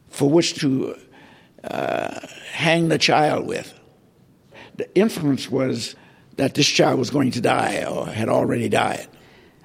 for 0.08 0.28
which 0.28 0.54
to 0.56 0.96
uh, 1.70 2.26
hang 2.52 2.88
the 2.88 2.98
child 2.98 3.46
with 3.46 3.72
the 4.76 4.94
inference 4.94 5.50
was 5.50 5.94
that 6.36 6.54
this 6.54 6.66
child 6.66 6.98
was 6.98 7.10
going 7.10 7.30
to 7.32 7.40
die 7.40 7.84
or 7.84 8.06
had 8.06 8.28
already 8.28 8.68
died. 8.68 9.06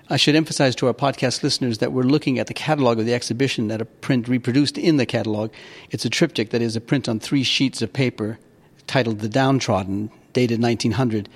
I 0.09 0.17
should 0.17 0.35
emphasize 0.35 0.75
to 0.77 0.87
our 0.87 0.93
podcast 0.93 1.41
listeners 1.41 1.77
that 1.77 1.93
we're 1.93 2.03
looking 2.03 2.37
at 2.37 2.47
the 2.47 2.53
catalog 2.53 2.99
of 2.99 3.05
the 3.05 3.13
exhibition 3.13 3.71
at 3.71 3.81
a 3.81 3.85
print 3.85 4.27
reproduced 4.27 4.77
in 4.77 4.97
the 4.97 5.05
catalog. 5.05 5.51
It's 5.89 6.03
a 6.03 6.09
triptych 6.09 6.49
that 6.49 6.61
is 6.61 6.75
a 6.75 6.81
print 6.81 7.07
on 7.07 7.19
three 7.19 7.43
sheets 7.43 7.81
of 7.81 7.93
paper 7.93 8.37
titled 8.87 9.19
The 9.19 9.29
Downtrodden, 9.29 10.11
dated 10.33 10.61
1900. 10.61 11.29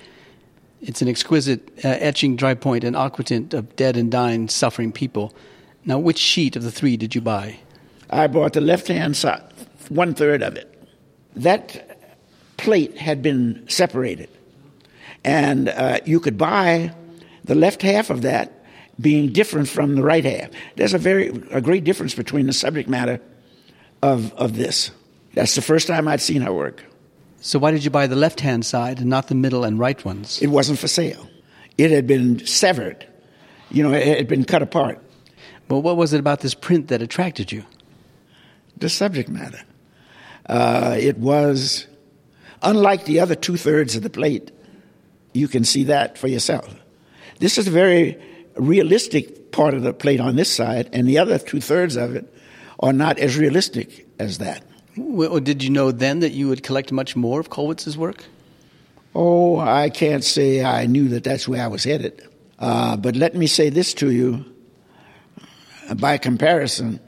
It's 0.82 1.00
an 1.00 1.08
exquisite 1.08 1.70
uh, 1.84 1.88
etching, 1.88 2.36
dry 2.36 2.54
point, 2.54 2.84
and 2.84 2.94
aquatint 2.94 3.54
of 3.54 3.76
dead 3.76 3.96
and 3.96 4.10
dying, 4.10 4.48
suffering 4.48 4.92
people. 4.92 5.34
Now, 5.86 5.98
which 5.98 6.18
sheet 6.18 6.54
of 6.54 6.62
the 6.62 6.70
three 6.70 6.98
did 6.98 7.14
you 7.14 7.22
buy? 7.22 7.60
I 8.10 8.26
bought 8.26 8.52
the 8.52 8.60
left 8.60 8.88
hand 8.88 9.16
side, 9.16 9.42
one 9.90 10.14
third 10.14 10.42
of 10.42 10.56
it. 10.56 10.72
That 11.36 11.98
plate 12.56 12.96
had 12.96 13.22
been 13.22 13.68
separated. 13.68 14.28
And 15.24 15.68
uh, 15.68 16.00
you 16.04 16.20
could 16.20 16.38
buy 16.38 16.94
the 17.44 17.54
left 17.54 17.82
half 17.82 18.10
of 18.10 18.22
that 18.22 18.64
being 19.00 19.32
different 19.32 19.68
from 19.68 19.94
the 19.94 20.02
right 20.02 20.24
half. 20.24 20.50
There's 20.76 20.94
a 20.94 20.98
very 20.98 21.28
a 21.50 21.60
great 21.60 21.84
difference 21.84 22.14
between 22.14 22.46
the 22.46 22.52
subject 22.52 22.88
matter 22.88 23.20
of 24.02 24.32
of 24.34 24.56
this. 24.56 24.90
That's 25.34 25.54
the 25.54 25.62
first 25.62 25.86
time 25.86 26.08
I'd 26.08 26.20
seen 26.20 26.42
her 26.42 26.52
work. 26.52 26.82
So 27.40 27.58
why 27.58 27.70
did 27.70 27.84
you 27.84 27.90
buy 27.90 28.06
the 28.06 28.16
left 28.16 28.40
hand 28.40 28.64
side 28.64 28.98
and 28.98 29.10
not 29.10 29.28
the 29.28 29.34
middle 29.34 29.64
and 29.64 29.78
right 29.78 30.02
ones? 30.04 30.40
It 30.40 30.48
wasn't 30.48 30.78
for 30.78 30.88
sale. 30.88 31.28
It 31.76 31.90
had 31.90 32.06
been 32.06 32.46
severed. 32.46 33.06
You 33.70 33.82
know, 33.82 33.92
it 33.92 34.16
had 34.16 34.28
been 34.28 34.44
cut 34.44 34.62
apart. 34.62 34.98
But 35.68 35.80
what 35.80 35.96
was 35.96 36.12
it 36.12 36.20
about 36.20 36.40
this 36.40 36.54
print 36.54 36.88
that 36.88 37.02
attracted 37.02 37.52
you? 37.52 37.64
The 38.76 38.88
subject 38.88 39.28
matter. 39.28 39.60
Uh, 40.48 40.96
it 40.98 41.18
was 41.18 41.86
Unlike 42.62 43.04
the 43.04 43.20
other 43.20 43.34
two 43.34 43.56
thirds 43.56 43.96
of 43.96 44.02
the 44.02 44.10
plate, 44.10 44.50
you 45.32 45.48
can 45.48 45.64
see 45.64 45.84
that 45.84 46.18
for 46.18 46.28
yourself. 46.28 46.74
This 47.38 47.58
is 47.58 47.68
a 47.68 47.70
very 47.70 48.18
realistic 48.56 49.52
part 49.52 49.74
of 49.74 49.82
the 49.82 49.92
plate 49.92 50.20
on 50.20 50.36
this 50.36 50.52
side, 50.52 50.88
and 50.92 51.06
the 51.06 51.18
other 51.18 51.38
two 51.38 51.60
thirds 51.60 51.96
of 51.96 52.16
it 52.16 52.32
are 52.80 52.92
not 52.92 53.18
as 53.18 53.36
realistic 53.36 54.06
as 54.18 54.38
that. 54.38 54.64
Well, 54.96 55.40
did 55.40 55.62
you 55.62 55.70
know 55.70 55.92
then 55.92 56.20
that 56.20 56.32
you 56.32 56.48
would 56.48 56.62
collect 56.62 56.90
much 56.90 57.14
more 57.14 57.38
of 57.38 57.50
Kollwitz's 57.50 57.98
work? 57.98 58.24
Oh, 59.14 59.58
I 59.58 59.90
can't 59.90 60.24
say 60.24 60.64
I 60.64 60.86
knew 60.86 61.08
that 61.10 61.24
that's 61.24 61.46
where 61.46 61.62
I 61.62 61.68
was 61.68 61.84
headed. 61.84 62.22
Uh, 62.58 62.96
but 62.96 63.16
let 63.16 63.34
me 63.34 63.46
say 63.46 63.68
this 63.68 63.94
to 63.94 64.10
you. 64.10 64.44
By 65.96 66.18
comparison, 66.18 66.98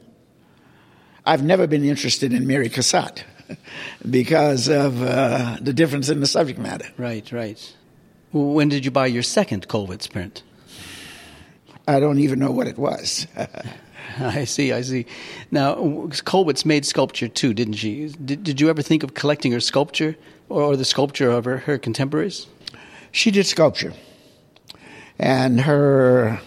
I've 1.25 1.43
never 1.43 1.67
been 1.67 1.83
interested 1.83 2.33
in 2.33 2.47
Mary 2.47 2.69
Cassatt. 2.69 3.23
because 4.09 4.67
of 4.67 5.01
uh, 5.01 5.57
the 5.59 5.73
difference 5.73 6.07
in 6.07 6.19
the 6.19 6.27
subject 6.27 6.59
matter. 6.59 6.85
Right, 6.97 7.31
right. 7.31 7.75
When 8.31 8.69
did 8.69 8.85
you 8.85 8.91
buy 8.91 9.07
your 9.07 9.23
second 9.23 9.67
Kollwitz 9.67 10.07
print? 10.07 10.43
I 11.87 11.99
don't 11.99 12.19
even 12.19 12.37
know 12.37 12.51
what 12.51 12.67
it 12.67 12.77
was. 12.77 13.25
I 14.19 14.45
see, 14.45 14.71
I 14.71 14.81
see. 14.81 15.05
Now, 15.51 15.75
Kollwitz 15.75 16.65
made 16.65 16.85
sculpture 16.85 17.27
too, 17.27 17.53
didn't 17.53 17.73
she? 17.73 18.07
Did, 18.23 18.43
did 18.43 18.61
you 18.61 18.69
ever 18.69 18.81
think 18.81 19.03
of 19.03 19.13
collecting 19.13 19.51
her 19.51 19.59
sculpture 19.59 20.15
or, 20.49 20.63
or 20.63 20.77
the 20.77 20.85
sculpture 20.85 21.29
of 21.29 21.45
her, 21.45 21.57
her 21.57 21.77
contemporaries? 21.77 22.47
She 23.11 23.31
did 23.31 23.45
sculpture. 23.45 23.93
And 25.17 25.61
her 25.61 26.39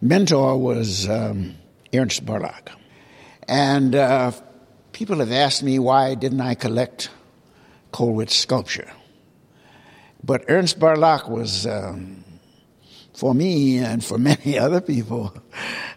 mentor 0.00 0.56
was 0.56 1.08
um, 1.08 1.56
Ernst 1.94 2.24
Barlach. 2.24 2.68
And 3.48 3.94
uh, 3.94 4.32
people 4.92 5.18
have 5.18 5.32
asked 5.32 5.62
me 5.62 5.78
why 5.78 6.14
didn't 6.14 6.42
I 6.42 6.54
collect 6.54 7.08
Kollwitz 7.92 8.32
sculpture. 8.32 8.92
But 10.22 10.44
Ernst 10.48 10.78
Barlach 10.78 11.28
was, 11.28 11.66
um, 11.66 12.24
for 13.14 13.34
me 13.34 13.78
and 13.78 14.04
for 14.04 14.18
many 14.32 14.58
other 14.58 14.82
people, 14.82 15.34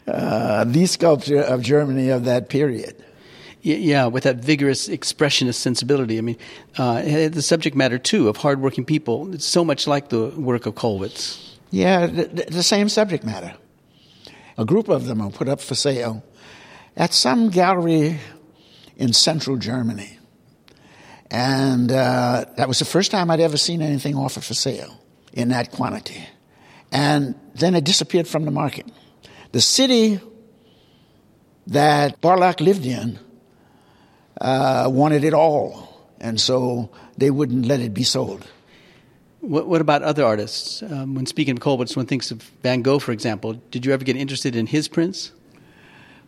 uh, 0.08 0.63
the 0.63 0.86
sculptor 0.86 1.41
of 1.41 1.62
Germany 1.62 2.10
of 2.10 2.24
that 2.25 2.50
period. 2.50 2.96
Yeah, 3.63 4.08
with 4.08 4.24
that 4.24 4.38
vigorous 4.38 4.88
expressionist 4.88 5.55
sensibility. 5.55 6.17
I 6.17 6.22
mean, 6.22 6.38
uh, 6.79 7.01
the 7.29 7.43
subject 7.43 7.75
matter 7.75 8.00
too 8.00 8.27
of 8.27 8.38
hardworking 8.38 8.86
people. 8.86 9.31
It's 9.36 9.46
so 9.46 9.63
much 9.63 9.86
like 9.86 10.10
the 10.10 10.29
work 10.29 10.65
of 10.65 10.74
Kollwitz. 10.74 11.58
Yeah, 11.70 12.08
the, 12.08 12.25
the 12.50 12.63
same 12.63 12.89
subject 12.89 13.24
matter. 13.24 13.53
A 14.58 14.65
group 14.65 14.89
of 14.89 15.05
them 15.05 15.22
are 15.22 15.29
put 15.29 15.48
up 15.48 15.62
for 15.62 15.75
sale 15.75 16.24
at 16.95 17.13
some 17.13 17.50
gallery 17.50 18.19
in 18.98 19.13
central 19.13 19.57
Germany. 19.57 20.17
And 21.29 21.91
uh, 21.91 22.45
that 22.57 22.67
was 22.67 22.79
the 22.79 22.86
first 22.86 23.10
time 23.12 23.31
I'd 23.31 23.39
ever 23.39 23.57
seen 23.57 23.81
anything 23.81 24.15
offered 24.15 24.43
for 24.43 24.53
sale 24.53 25.01
in 25.31 25.50
that 25.50 25.71
quantity. 25.71 26.24
And 26.91 27.36
then 27.55 27.74
it 27.74 27.86
disappeared 27.86 28.27
from 28.27 28.43
the 28.43 28.51
market. 28.51 28.86
The 29.53 29.62
city 29.62 30.19
that 31.67 32.21
Barlach 32.21 32.60
lived 32.60 32.86
in 32.86 33.17
uh, 34.39 34.89
wanted 34.91 35.24
it 35.24 35.33
all, 35.33 35.89
and 36.19 36.39
so 36.39 36.89
they 37.17 37.31
wouldn't 37.31 37.65
let 37.65 37.79
it 37.79 37.93
be 37.93 38.03
sold. 38.03 38.45
What, 39.39 39.67
what 39.67 39.81
about 39.81 40.03
other 40.03 40.25
artists? 40.25 40.83
Um, 40.83 41.15
when 41.15 41.25
speaking 41.25 41.57
of 41.57 41.63
Kollwitz, 41.63 41.95
one 41.95 42.05
thinks 42.05 42.31
of 42.31 42.41
Van 42.62 42.81
Gogh, 42.81 43.00
for 43.00 43.12
example. 43.12 43.53
Did 43.71 43.86
you 43.86 43.93
ever 43.93 44.03
get 44.03 44.15
interested 44.15 44.55
in 44.55 44.67
his 44.67 44.88
prints? 44.88 45.31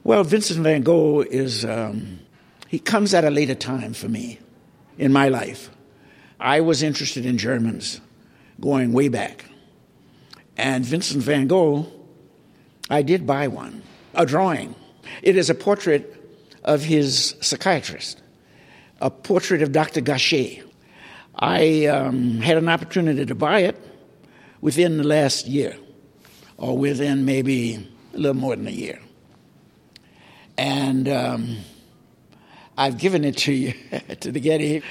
Well, 0.05 0.25
Vincent 0.25 0.60
van 0.60 0.81
Gogh 0.81 1.22
is, 1.22 1.63
um, 1.63 2.19
he 2.67 2.77
comes 2.77 3.13
at 3.13 3.24
a 3.24 3.29
later 3.29 3.55
time 3.55 3.93
for 3.93 4.10
me 4.10 4.38
in 4.98 5.13
my 5.13 5.29
life. 5.29 5.69
I 6.41 6.60
was 6.60 6.83
interested 6.83 7.25
in 7.25 7.38
Germans 7.38 8.01
going 8.60 8.91
way 8.91 9.07
back. 9.07 9.45
And 10.57 10.86
Vincent 10.86 11.24
van 11.24 11.48
Gogh, 11.48 11.89
I 12.89 13.01
did 13.01 13.25
buy 13.25 13.48
one, 13.48 13.81
a 14.13 14.25
drawing. 14.25 14.75
It 15.22 15.38
is 15.38 15.50
a 15.50 15.55
portrait 15.55 16.13
of 16.65 16.83
his 16.83 17.36
psychiatrist, 17.39 18.22
a 19.00 19.10
portrait 19.10 19.62
of 19.62 19.72
Dr. 19.72 20.01
Gachet. 20.01 20.63
I 21.33 21.86
um, 21.86 22.39
had 22.41 22.57
an 22.57 22.67
opportunity 22.67 23.25
to 23.25 23.36
buy 23.36 23.60
it 23.60 23.79
within 24.60 24.98
the 24.98 25.05
last 25.05 25.48
year, 25.48 25.77
or 26.57 26.77
within 26.77 27.24
maybe 27.24 27.88
a 28.13 28.17
little 28.17 28.36
more 28.36 28.57
than 28.57 28.67
a 28.67 28.72
year. 28.72 29.00
And 30.57 31.07
um, 31.10 31.57
I've 32.77 32.98
given 32.98 33.24
it 33.24 33.38
to 33.38 33.53
you, 33.53 33.74
to 34.19 34.31
the 34.31 34.39
Getty. 34.39 34.83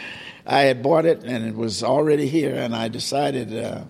I 0.46 0.62
had 0.62 0.82
bought 0.82 1.04
it 1.06 1.22
and 1.22 1.46
it 1.46 1.54
was 1.54 1.82
already 1.82 2.28
here, 2.28 2.54
and 2.54 2.74
I 2.74 2.88
decided 2.88 3.54
uh, 3.54 3.84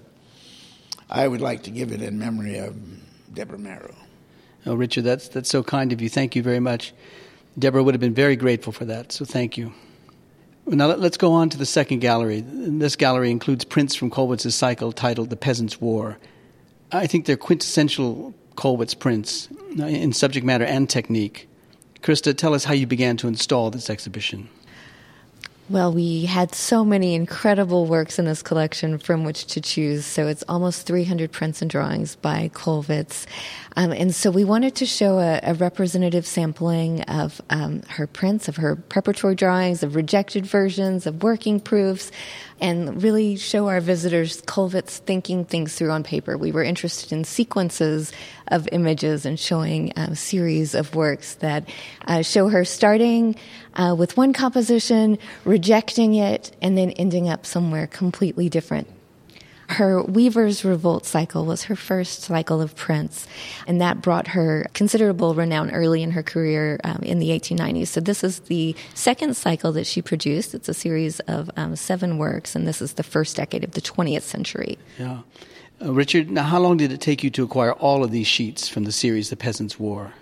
I 1.09 1.27
would 1.27 1.41
like 1.41 1.63
to 1.65 1.71
give 1.71 1.93
it 1.93 2.03
in 2.03 2.19
memory 2.19 2.59
of 2.59 2.77
Deborah 3.33 3.59
Marrow. 3.59 3.95
Oh, 4.67 4.75
Richard, 4.75 5.05
that's, 5.05 5.29
that's 5.29 5.51
so 5.51 5.63
kind 5.63 5.93
of 5.93 6.01
you. 6.01 6.09
Thank 6.09 6.37
you 6.37 6.43
very 6.43 6.61
much. 6.61 6.93
Deborah 7.59 7.83
would 7.83 7.95
have 7.95 8.01
been 8.01 8.15
very 8.15 8.37
grateful 8.37 8.73
for 8.73 8.85
that, 8.85 9.13
so 9.13 9.25
thank 9.25 9.57
you. 9.57 9.73
Now 10.67 10.87
let, 10.87 11.01
us 11.01 11.17
go 11.17 11.33
on 11.33 11.51
to 11.51 11.59
the 11.59 11.67
second 11.67 11.99
gallery. 11.99 12.45
This 12.47 12.95
gallery 12.95 13.31
includes 13.31 13.65
prints 13.65 13.97
from 13.97 14.11
Kollwitz's 14.11 14.55
cycle 14.55 14.93
titled 14.93 15.31
The 15.31 15.37
Peasant's 15.37 15.81
War. 15.81 16.19
I 16.93 17.07
think 17.07 17.27
they're 17.27 17.37
quintessential 17.37 18.33
Kollwitz 18.55 18.97
prints 18.97 19.49
uh, 19.79 19.87
in 19.87 20.13
subject 20.13 20.47
matter 20.47 20.65
and 20.65 20.89
technique. 20.89 21.49
Krista, 22.03 22.37
tell 22.37 22.55
us 22.55 22.65
how 22.65 22.75
you 22.75 22.87
began 22.87 23.17
to 23.19 23.29
install 23.29 23.71
this 23.71 23.89
exhibition. 23.89 24.49
Well, 25.71 25.93
we 25.93 26.27
had 26.27 26.55
so 26.55 26.85
many 26.85 27.15
incredible 27.15 27.87
works 27.87 28.19
in 28.19 28.25
this 28.25 28.43
collection 28.43 28.99
from 28.99 29.25
which 29.25 29.47
to 29.47 29.61
choose. 29.61 30.05
So 30.05 30.27
it's 30.27 30.43
almost 30.49 30.87
300 30.87 31.31
prints 31.31 31.63
and 31.63 31.71
drawings 31.71 32.17
by 32.17 32.51
Kollwitz. 32.53 33.27
Um, 33.77 33.93
and 33.93 34.15
so 34.15 34.31
we 34.31 34.45
wanted 34.45 34.75
to 34.75 34.87
show 34.87 35.19
a, 35.19 35.41
a 35.43 35.55
representative 35.55 36.27
sampling 36.27 37.03
of 37.03 37.41
um, 37.49 37.83
her 37.91 38.07
prints, 38.07 38.49
of 38.49 38.57
her 38.57 38.75
preparatory 38.75 39.37
drawings, 39.37 39.83
of 39.83 39.95
rejected 39.95 40.45
versions, 40.45 41.07
of 41.07 41.23
working 41.23 41.61
proofs, 41.61 42.11
and 42.63 43.03
really 43.03 43.37
show 43.37 43.69
our 43.69 43.81
visitors 43.81 44.41
Kollwitz 44.43 44.99
thinking 44.99 45.45
things 45.45 45.75
through 45.75 45.91
on 45.91 46.05
paper. 46.05 46.39
We 46.39 46.53
were 46.53 46.63
interested 46.63 47.13
in 47.13 47.25
sequences 47.25 48.13
of 48.49 48.69
images 48.71 49.27
and 49.27 49.39
showing 49.39 49.93
a 49.97 50.15
series 50.15 50.75
of 50.75 50.95
works 50.95 51.35
that 51.35 51.69
uh, 52.07 52.23
show 52.23 52.49
her 52.49 52.65
starting 52.65 53.35
uh, 53.75 53.97
with 53.99 54.17
one 54.17 54.33
composition, 54.33 55.19
rejecting 55.45 56.15
it, 56.15 56.57
and 56.63 56.79
then 56.79 56.93
ending 56.93 57.29
up 57.29 57.45
somewhere 57.45 57.89
completely 57.89 58.49
different. 58.49 58.87
Her 59.69 60.03
Weaver's 60.03 60.65
Revolt 60.65 61.07
cycle 61.07 61.47
was 61.47 61.65
her 61.65 61.77
first 61.77 62.23
cycle 62.23 62.61
of 62.61 62.77
prints, 62.77 63.27
and 63.67 63.81
that 63.81 64.03
brought 64.03 64.29
her 64.29 64.67
considerable 64.75 65.35
renown 65.35 65.71
early 65.71 66.03
in 66.03 66.11
her 66.13 66.23
career 66.23 66.81
um, 66.85 67.01
in 67.03 67.19
the 67.19 67.31
1890s. 67.31 67.89
So, 67.89 68.01
this 68.01 68.23
is 68.23 68.41
the 68.41 68.75
second 68.95 69.37
cycle 69.37 69.73
that 69.73 69.87
she 69.87 70.03
produced. 70.03 70.55
It's 70.55 70.69
a 70.69 70.75
series 70.75 71.21
of 71.21 71.51
um, 71.57 71.77
seven 71.77 72.19
works, 72.19 72.55
and 72.55 72.67
this 72.67 72.83
is 72.83 72.95
the 72.95 73.03
first 73.03 73.37
decade 73.37 73.65
of 73.65 73.73
the 73.73 73.81
20th 73.81 74.23
century. 74.23 74.79
Yeah. 74.99 75.21
Uh, 75.83 75.93
Richard, 75.93 76.31
now 76.31 76.43
how 76.43 76.61
long 76.61 76.77
did 76.77 76.93
it 76.93 77.01
take 77.01 77.25
you 77.25 77.31
to 77.31 77.43
acquire 77.43 77.73
all 77.73 78.05
of 78.05 78.11
these 78.11 78.27
sheets 78.27 78.69
from 78.69 78.85
the 78.85 78.93
series 78.93 79.31
The 79.31 79.37
Peasant's 79.37 79.79
War? 79.79 80.13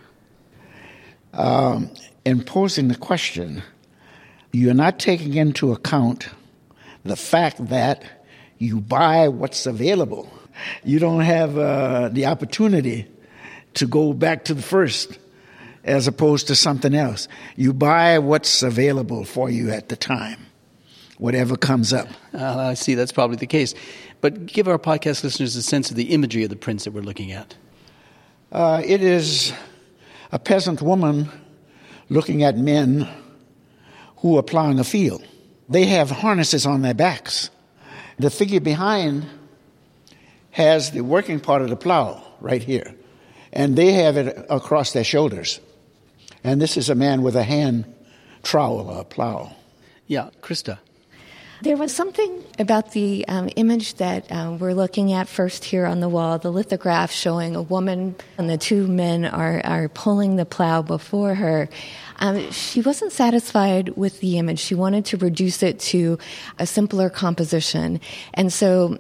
Um, 1.33 1.91
in 2.25 2.43
posing 2.43 2.89
the 2.89 2.97
question, 2.97 3.63
you're 4.53 4.75
not 4.75 4.99
taking 4.99 5.35
into 5.35 5.73
account 5.73 6.29
the 7.05 7.17
fact 7.17 7.69
that 7.69 8.03
you 8.61 8.79
buy 8.81 9.29
what's 9.29 9.67
available. 9.67 10.31
You 10.85 10.99
don't 10.99 11.23
have 11.23 11.57
uh, 11.57 12.11
the 12.11 12.27
opportunity 12.27 13.09
to 13.75 13.87
go 13.87 14.13
back 14.13 14.45
to 14.45 14.55
the 14.55 14.63
first 14.63 15.19
as 15.83 16.07
opposed 16.07 16.49
to 16.49 16.55
something 16.55 16.95
else. 16.95 17.27
You 17.57 17.73
buy 17.73 18.19
what's 18.19 18.63
available 18.63 19.25
for 19.25 19.49
you 19.49 19.71
at 19.71 19.89
the 19.89 19.97
time, 19.97 20.47
whatever 21.17 21.57
comes 21.57 21.95
up. 21.95 22.09
Uh, 22.35 22.59
I 22.59 22.75
see, 22.75 22.95
that's 22.95 23.13
probably 23.13 23.39
the 23.39 23.47
case. 23.47 23.75
But 24.21 24.45
give 24.45 24.69
our 24.69 24.79
podcast 24.79 25.25
listeners 25.25 25.57
a 25.57 25.63
sense 25.63 25.91
of 25.91 25.97
the 25.97 26.13
imagery 26.13 26.45
of 26.45 26.51
the 26.51 26.57
prints 26.57 26.85
that 26.85 26.93
we're 26.93 27.01
looking 27.01 27.33
at. 27.33 27.55
Uh, 28.53 28.83
it 28.85 29.01
is 29.01 29.55
a 30.33 30.39
peasant 30.39 30.83
woman 30.83 31.31
looking 32.11 32.43
at 32.43 32.59
men 32.59 33.09
who 34.19 34.37
are 34.37 34.43
plowing 34.43 34.79
a 34.79 34.85
field. 34.85 35.25
They 35.71 35.87
have 35.87 36.11
harnesses 36.11 36.67
on 36.67 36.83
their 36.83 36.93
backs. 36.93 37.49
The 38.21 38.29
figure 38.29 38.61
behind 38.61 39.25
has 40.51 40.91
the 40.91 41.01
working 41.01 41.41
part 41.41 41.63
of 41.63 41.71
the 41.71 41.77
plow 41.77 42.23
right 42.39 42.63
here, 42.63 42.95
and 43.51 43.77
they 43.77 43.93
have 43.93 44.19
it 44.19 44.45
across 44.51 44.93
their 44.93 45.05
shoulders. 45.05 45.59
And 46.45 46.61
this 46.61 46.77
is 46.77 46.91
a 46.91 46.95
man 46.95 47.23
with 47.23 47.35
a 47.35 47.43
hand 47.43 47.87
trowel, 48.43 48.91
a 48.91 49.05
plow. 49.05 49.57
Yeah, 50.07 50.29
Krista. 50.43 50.81
There 51.63 51.77
was 51.77 51.95
something 51.95 52.43
about 52.59 52.93
the 52.93 53.29
um, 53.29 53.51
image 53.55 53.95
that 53.97 54.33
uh, 54.33 54.57
we're 54.59 54.73
looking 54.73 55.13
at 55.13 55.29
first 55.29 55.63
here 55.63 55.85
on 55.85 56.01
the 56.01 56.09
wall, 56.09 56.39
the 56.39 56.51
lithograph 56.51 57.11
showing 57.11 57.55
a 57.55 57.61
woman 57.61 58.17
and 58.39 58.49
the 58.49 58.57
two 58.57 58.89
men 58.89 59.27
are, 59.27 59.61
are 59.65 59.91
pulling 59.91 60.37
the 60.37 60.47
plow 60.47 60.81
before 60.81 61.35
her. 61.35 61.69
Um, 62.19 62.51
she 62.51 62.81
wasn't 62.81 63.13
satisfied 63.13 63.91
with 63.91 64.21
the 64.21 64.39
image. 64.39 64.59
She 64.59 64.75
wanted 64.75 65.05
to 65.07 65.19
reduce 65.19 65.63
it 65.63 65.79
to 65.81 66.19
a 66.59 66.67
simpler 66.67 67.11
composition. 67.11 68.01
And 68.33 68.51
so 68.51 68.99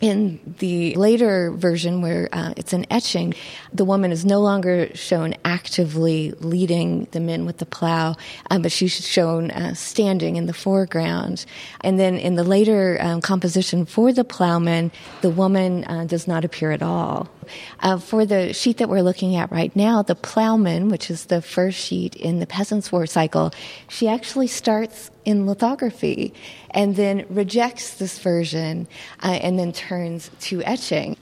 in 0.00 0.40
the 0.58 0.94
later 0.94 1.50
version, 1.50 2.00
where 2.00 2.28
uh, 2.32 2.54
it's 2.56 2.72
an 2.72 2.86
etching, 2.90 3.34
the 3.72 3.84
woman 3.84 4.12
is 4.12 4.24
no 4.24 4.40
longer 4.40 4.88
shown 4.94 5.34
actively 5.44 6.32
leading 6.40 7.06
the 7.10 7.20
men 7.20 7.44
with 7.44 7.58
the 7.58 7.66
plow, 7.66 8.16
um, 8.50 8.62
but 8.62 8.72
she's 8.72 9.06
shown 9.06 9.50
uh, 9.50 9.74
standing 9.74 10.36
in 10.36 10.46
the 10.46 10.54
foreground. 10.54 11.44
And 11.82 12.00
then 12.00 12.16
in 12.16 12.34
the 12.34 12.44
later 12.44 12.98
um, 13.00 13.20
composition 13.20 13.84
for 13.84 14.12
the 14.12 14.24
plowman, 14.24 14.90
the 15.20 15.30
woman 15.30 15.84
uh, 15.84 16.04
does 16.04 16.26
not 16.26 16.44
appear 16.44 16.72
at 16.72 16.82
all. 16.82 17.28
Uh, 17.80 17.98
for 17.98 18.24
the 18.24 18.52
sheet 18.52 18.78
that 18.78 18.88
we're 18.88 19.02
looking 19.02 19.36
at 19.36 19.50
right 19.50 19.74
now, 19.74 20.02
the 20.02 20.14
plowman, 20.14 20.88
which 20.88 21.10
is 21.10 21.26
the 21.26 21.42
first 21.42 21.78
sheet 21.78 22.14
in 22.16 22.38
the 22.38 22.46
Peasants' 22.46 22.90
War 22.92 23.06
cycle, 23.06 23.52
she 23.88 24.08
actually 24.08 24.46
starts 24.46 25.10
in 25.24 25.46
lithography 25.46 26.32
and 26.70 26.96
then 26.96 27.26
rejects 27.28 27.94
this 27.94 28.18
version 28.18 28.88
uh, 29.22 29.38
and 29.42 29.58
then 29.58 29.72
turns 29.72 30.30
to 30.40 30.62
etching. 30.62 31.16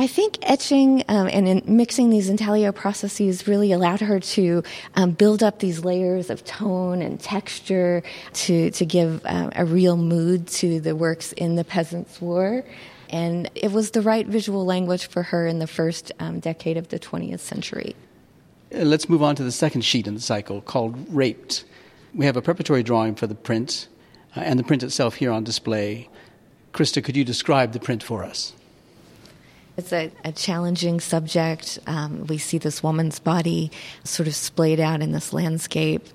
I 0.00 0.06
think 0.06 0.38
etching 0.42 1.02
um, 1.08 1.28
and 1.32 1.66
mixing 1.66 2.10
these 2.10 2.28
intaglio 2.28 2.70
processes 2.70 3.48
really 3.48 3.72
allowed 3.72 4.00
her 4.00 4.20
to 4.20 4.62
um, 4.94 5.10
build 5.10 5.42
up 5.42 5.58
these 5.58 5.84
layers 5.84 6.30
of 6.30 6.44
tone 6.44 7.02
and 7.02 7.18
texture 7.18 8.04
to, 8.34 8.70
to 8.70 8.86
give 8.86 9.20
um, 9.24 9.50
a 9.56 9.64
real 9.64 9.96
mood 9.96 10.46
to 10.48 10.80
the 10.80 10.94
works 10.94 11.32
in 11.32 11.56
the 11.56 11.64
Peasants' 11.64 12.20
War. 12.20 12.64
And 13.10 13.50
it 13.56 13.72
was 13.72 13.90
the 13.90 14.02
right 14.02 14.24
visual 14.24 14.64
language 14.64 15.06
for 15.06 15.24
her 15.24 15.48
in 15.48 15.58
the 15.58 15.66
first 15.66 16.12
um, 16.20 16.38
decade 16.38 16.76
of 16.76 16.88
the 16.88 17.00
20th 17.00 17.40
century. 17.40 17.96
Uh, 18.72 18.78
let's 18.80 19.08
move 19.08 19.22
on 19.22 19.34
to 19.34 19.42
the 19.42 19.50
second 19.50 19.82
sheet 19.82 20.06
in 20.06 20.14
the 20.14 20.20
cycle 20.20 20.60
called 20.60 21.12
Raped. 21.12 21.64
We 22.14 22.26
have 22.26 22.36
a 22.36 22.42
preparatory 22.42 22.82
drawing 22.82 23.14
for 23.14 23.26
the 23.26 23.34
print 23.34 23.88
uh, 24.36 24.40
and 24.40 24.58
the 24.58 24.64
print 24.64 24.82
itself 24.82 25.16
here 25.16 25.30
on 25.30 25.44
display. 25.44 26.08
Krista, 26.72 27.02
could 27.02 27.16
you 27.16 27.24
describe 27.24 27.72
the 27.72 27.80
print 27.80 28.02
for 28.02 28.24
us? 28.24 28.52
It's 29.76 29.92
a, 29.92 30.10
a 30.24 30.32
challenging 30.32 30.98
subject. 30.98 31.78
Um, 31.86 32.26
we 32.26 32.38
see 32.38 32.58
this 32.58 32.82
woman's 32.82 33.20
body 33.20 33.70
sort 34.04 34.26
of 34.26 34.34
splayed 34.34 34.80
out 34.80 35.02
in 35.02 35.12
this 35.12 35.32
landscape. 35.32 36.06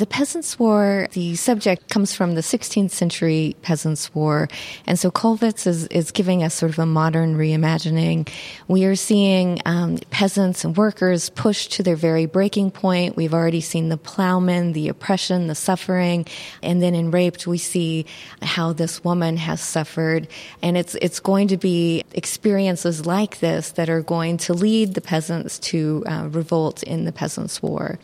The 0.00 0.06
Peasants' 0.06 0.58
War, 0.58 1.08
the 1.12 1.36
subject 1.36 1.90
comes 1.90 2.14
from 2.14 2.34
the 2.34 2.40
16th 2.40 2.90
century 2.90 3.54
Peasants' 3.60 4.14
War. 4.14 4.48
And 4.86 4.98
so 4.98 5.10
Kollwitz 5.10 5.66
is, 5.66 5.88
is 5.88 6.10
giving 6.10 6.42
us 6.42 6.54
sort 6.54 6.72
of 6.72 6.78
a 6.78 6.86
modern 6.86 7.36
reimagining. 7.36 8.26
We 8.66 8.86
are 8.86 8.96
seeing 8.96 9.60
um, 9.66 9.98
peasants 10.08 10.64
and 10.64 10.74
workers 10.74 11.28
pushed 11.28 11.72
to 11.72 11.82
their 11.82 11.96
very 11.96 12.24
breaking 12.24 12.70
point. 12.70 13.14
We've 13.14 13.34
already 13.34 13.60
seen 13.60 13.90
the 13.90 13.98
plowmen, 13.98 14.72
the 14.72 14.88
oppression, 14.88 15.48
the 15.48 15.54
suffering. 15.54 16.24
And 16.62 16.80
then 16.80 16.94
in 16.94 17.10
Raped, 17.10 17.46
we 17.46 17.58
see 17.58 18.06
how 18.40 18.72
this 18.72 19.04
woman 19.04 19.36
has 19.36 19.60
suffered. 19.60 20.28
And 20.62 20.78
it's, 20.78 20.94
it's 21.02 21.20
going 21.20 21.48
to 21.48 21.58
be 21.58 22.04
experiences 22.12 23.04
like 23.04 23.40
this 23.40 23.72
that 23.72 23.90
are 23.90 24.00
going 24.00 24.38
to 24.38 24.54
lead 24.54 24.94
the 24.94 25.02
peasants 25.02 25.58
to 25.58 26.04
uh, 26.06 26.28
revolt 26.32 26.82
in 26.84 27.04
the 27.04 27.12
Peasants' 27.12 27.62
War. 27.62 27.98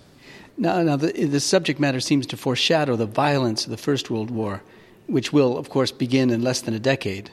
Now, 0.59 0.83
now 0.83 0.97
the, 0.97 1.13
the 1.13 1.41
subject 1.41 1.79
matter 1.79 2.01
seems 2.01 2.27
to 2.29 2.37
foreshadow 2.37 2.97
the 2.97 3.07
violence 3.07 3.65
of 3.65 3.71
the 3.71 3.77
First 3.77 4.11
World 4.11 4.31
War, 4.31 4.63
which 5.07 5.33
will, 5.33 5.59
of 5.59 5.69
course, 5.69 5.93
begin 5.93 6.31
in 6.31 6.43
less 6.43 6.63
than 6.63 6.75
a 6.75 6.79
decade. 6.79 7.31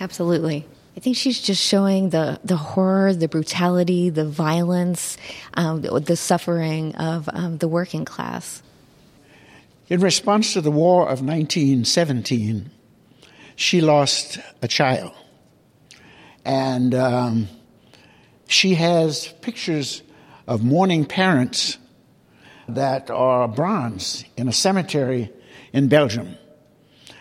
Absolutely. 0.00 0.66
I 0.96 1.00
think 1.00 1.16
she's 1.16 1.40
just 1.40 1.62
showing 1.62 2.10
the, 2.10 2.38
the 2.44 2.56
horror, 2.56 3.14
the 3.14 3.28
brutality, 3.28 4.10
the 4.10 4.24
violence, 4.24 5.16
um, 5.54 5.82
the, 5.82 6.00
the, 6.00 6.16
suffering 6.16 6.94
of 6.94 7.28
um, 7.32 7.58
the 7.58 7.66
working 7.66 8.04
class. 8.04 8.62
In 9.88 10.00
response 10.00 10.52
to 10.52 10.60
the 10.60 10.70
War 10.70 11.02
of 11.02 11.20
1917, 11.20 12.70
she 13.56 13.80
lost 13.80 14.38
a 14.62 14.68
child. 14.68 15.12
And 16.44 16.94
um, 16.94 17.48
she 18.46 18.74
has 18.74 19.28
pictures 19.40 20.02
of 20.46 20.62
mourning 20.62 21.04
parents 21.04 21.78
that 22.68 23.10
are 23.10 23.48
bronze 23.48 24.24
in 24.36 24.48
a 24.48 24.52
cemetery 24.52 25.30
in 25.72 25.88
Belgium. 25.88 26.36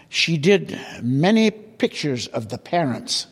She 0.09 0.37
did 0.37 0.79
many 1.01 1.51
pictures 1.51 2.27
of 2.27 2.49
the 2.49 2.57
parents, 2.57 3.27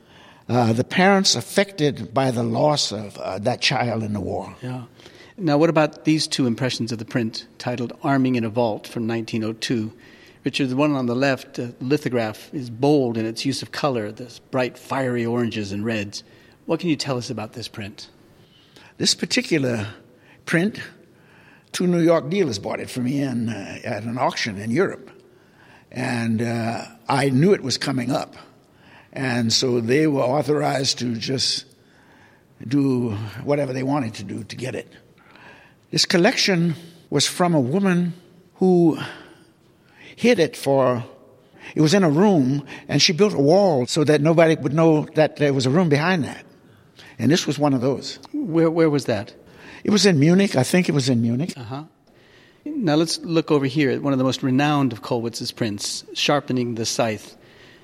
uh, 0.50 0.74
the 0.74 0.84
parents 0.84 1.36
affected 1.36 2.14
by 2.14 2.32
the 2.32 2.44
loss 2.44 2.92
of 2.92 3.18
uh, 3.18 3.40
that 3.40 3.62
child 3.62 4.04
in 4.04 4.14
the 4.14 4.20
war. 4.20 4.56
Yeah. 4.62 4.84
Now, 5.38 5.58
what 5.58 5.70
about 5.70 6.06
these 6.06 6.28
two 6.28 6.46
impressions 6.46 6.92
of 6.92 7.00
the 7.00 7.06
print 7.06 7.48
titled 7.58 7.94
Arming 8.04 8.36
in 8.36 8.44
a 8.44 8.50
Vault 8.50 8.88
from 8.88 9.08
1902? 9.08 9.92
Richard, 10.44 10.70
the 10.70 10.76
one 10.76 10.94
on 10.94 11.06
the 11.06 11.16
left, 11.16 11.60
uh, 11.60 11.68
lithograph, 11.80 12.54
is 12.54 12.70
bold 12.70 13.18
in 13.18 13.26
its 13.26 13.46
use 13.46 13.62
of 13.62 13.72
color, 13.72 14.12
this 14.12 14.40
bright, 14.40 14.78
fiery 14.78 15.26
oranges 15.26 15.72
and 15.72 15.86
reds. 15.86 16.24
What 16.66 16.80
can 16.80 16.90
you 16.90 16.96
tell 16.96 17.18
us 17.18 17.30
about 17.30 17.54
this 17.54 17.68
print? 17.68 18.10
This 18.98 19.16
particular 19.16 19.88
print 20.46 20.80
two 21.72 21.88
New 21.88 22.02
York 22.02 22.30
dealers 22.30 22.60
bought 22.60 22.80
it 22.80 22.90
for 22.90 23.02
me 23.02 23.22
in, 23.22 23.50
uh, 23.50 23.80
at 23.84 24.04
an 24.04 24.18
auction 24.18 24.58
in 24.58 24.72
Europe. 24.72 25.10
And 25.92 26.42
uh, 26.42 26.86
I 27.08 27.30
knew 27.30 27.54
it 27.54 27.64
was 27.64 27.78
coming 27.78 28.12
up. 28.12 28.36
And 29.14 29.52
so 29.52 29.82
they 29.82 30.08
were 30.08 30.22
authorized 30.22 31.00
to 31.00 31.16
just 31.16 31.66
do 32.66 33.12
whatever 33.44 33.74
they 33.74 33.84
wanted 33.84 34.14
to 34.16 34.24
do 34.24 34.44
to 34.46 34.56
get 34.56 34.76
it. 34.76 34.92
This 35.92 36.06
collection 36.06 36.76
was 37.10 37.28
from 37.28 37.54
a 37.54 37.60
woman 37.60 38.14
who 38.56 38.98
hid 40.16 40.40
it 40.40 40.56
for, 40.56 41.04
it 41.76 41.82
was 41.82 41.94
in 41.94 42.04
a 42.04 42.10
room, 42.10 42.66
and 42.88 43.02
she 43.02 43.12
built 43.12 43.34
a 43.34 43.40
wall 43.40 43.86
so 43.86 44.04
that 44.04 44.22
nobody 44.22 44.56
would 44.56 44.74
know 44.74 45.08
that 45.16 45.38
there 45.38 45.54
was 45.54 45.66
a 45.66 45.70
room 45.70 45.90
behind 45.90 46.24
that. 46.24 46.46
And 47.20 47.30
this 47.30 47.46
was 47.46 47.60
one 47.60 47.74
of 47.74 47.82
those. 47.82 48.20
Where, 48.32 48.72
where 48.72 48.90
was 48.90 49.06
that? 49.06 49.34
It 49.84 49.92
was 49.92 50.06
in 50.06 50.20
Munich. 50.20 50.56
I 50.56 50.64
think 50.64 50.90
it 50.90 50.94
was 50.94 51.10
in 51.10 51.22
Munich. 51.22 51.54
Uh-huh. 51.58 51.84
Now 52.66 52.96
let's 52.96 53.20
look 53.20 53.50
over 53.52 53.66
here 53.66 53.90
at 53.90 54.02
one 54.02 54.14
of 54.14 54.20
the 54.20 54.26
most 54.26 54.44
renowned 54.44 54.94
of 54.94 55.02
Kollwitz's 55.02 55.52
prints, 55.52 56.04
Sharpening 56.14 56.76
the 56.76 56.86
Scythe. 56.86 57.36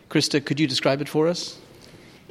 Krista, 0.10 0.44
could 0.44 0.60
you 0.60 0.68
describe 0.68 1.02
it 1.02 1.10
for 1.10 1.28
us? 1.28 1.58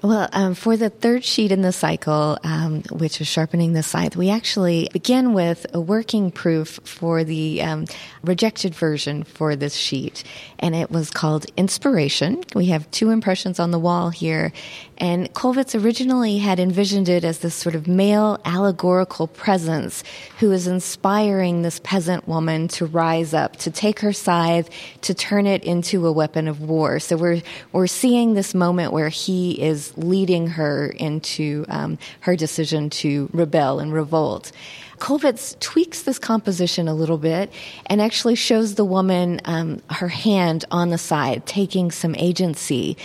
Well, 0.03 0.29
um, 0.35 0.55
for 0.55 0.77
the 0.77 0.91
third 0.91 1.25
sheet 1.25 1.51
in 1.51 1.63
the 1.63 1.73
cycle, 1.73 2.39
um, 2.45 2.83
which 2.91 3.19
is 3.23 3.27
sharpening 3.27 3.73
the 3.73 3.83
scythe, 3.83 4.15
we 4.15 4.29
actually 4.29 4.91
begin 4.93 5.33
with 5.33 5.65
a 5.73 5.81
working 5.81 6.31
proof 6.31 6.79
for 6.85 7.25
the 7.25 7.63
um, 7.63 7.87
rejected 8.23 8.75
version 8.75 9.25
for 9.25 9.57
this 9.57 9.75
sheet, 9.75 10.23
and 10.59 10.75
it 10.75 10.91
was 10.91 11.11
called 11.11 11.47
Inspiration. 11.57 12.45
We 12.55 12.67
have 12.67 12.91
two 12.91 13.09
impressions 13.09 13.59
on 13.59 13.71
the 13.71 13.79
wall 13.79 14.11
here, 14.11 14.53
and 14.99 15.33
Kollwitz 15.33 15.83
originally 15.83 16.39
had 16.39 16.61
envisioned 16.61 17.09
it 17.09 17.25
as 17.25 17.39
this 17.39 17.55
sort 17.55 17.75
of 17.75 17.89
male 17.89 18.39
allegorical 18.45 19.27
presence 19.27 20.05
who 20.41 20.53
is 20.53 20.67
inspiring 20.67 21.63
this 21.63 21.81
peasant 21.83 22.29
woman 22.29 22.69
to 22.69 22.85
rise 22.85 23.33
up, 23.33 23.57
to 23.57 23.71
take 23.71 24.01
her 24.01 24.13
scythe, 24.13 24.69
to 25.01 25.15
turn 25.15 25.47
it 25.47 25.65
into 25.65 26.07
a 26.07 26.13
weapon 26.13 26.49
of 26.49 26.61
war. 26.61 26.99
So 26.99 27.17
we're 27.17 27.41
we're 27.73 27.87
seeing 27.87 28.35
this 28.35 28.55
moment 28.55 28.93
where 28.93 29.09
he 29.09 29.53
is 29.63 29.86
leading 29.97 30.49
her 30.49 30.89
into 30.89 31.65
um, 31.69 31.99
her 32.21 32.37
decision 32.37 32.91
to 32.91 33.29
rebel 33.33 33.79
and 33.79 33.93
revolt. 33.93 34.53
Kollwitz 34.99 35.59
tweaks 35.61 36.03
this 36.03 36.19
composition 36.19 36.89
a 36.89 36.95
little 36.95 37.19
bit 37.19 37.53
and 37.87 38.01
actually 38.01 38.35
shows 38.35 38.77
the 38.77 38.85
woman 38.85 39.41
um, 39.45 39.83
her 39.91 40.09
hand 40.09 40.65
on 40.71 40.89
the 40.89 40.99
side, 40.99 41.45
taking 41.45 41.91
some 41.91 42.15
agency. 42.15 42.97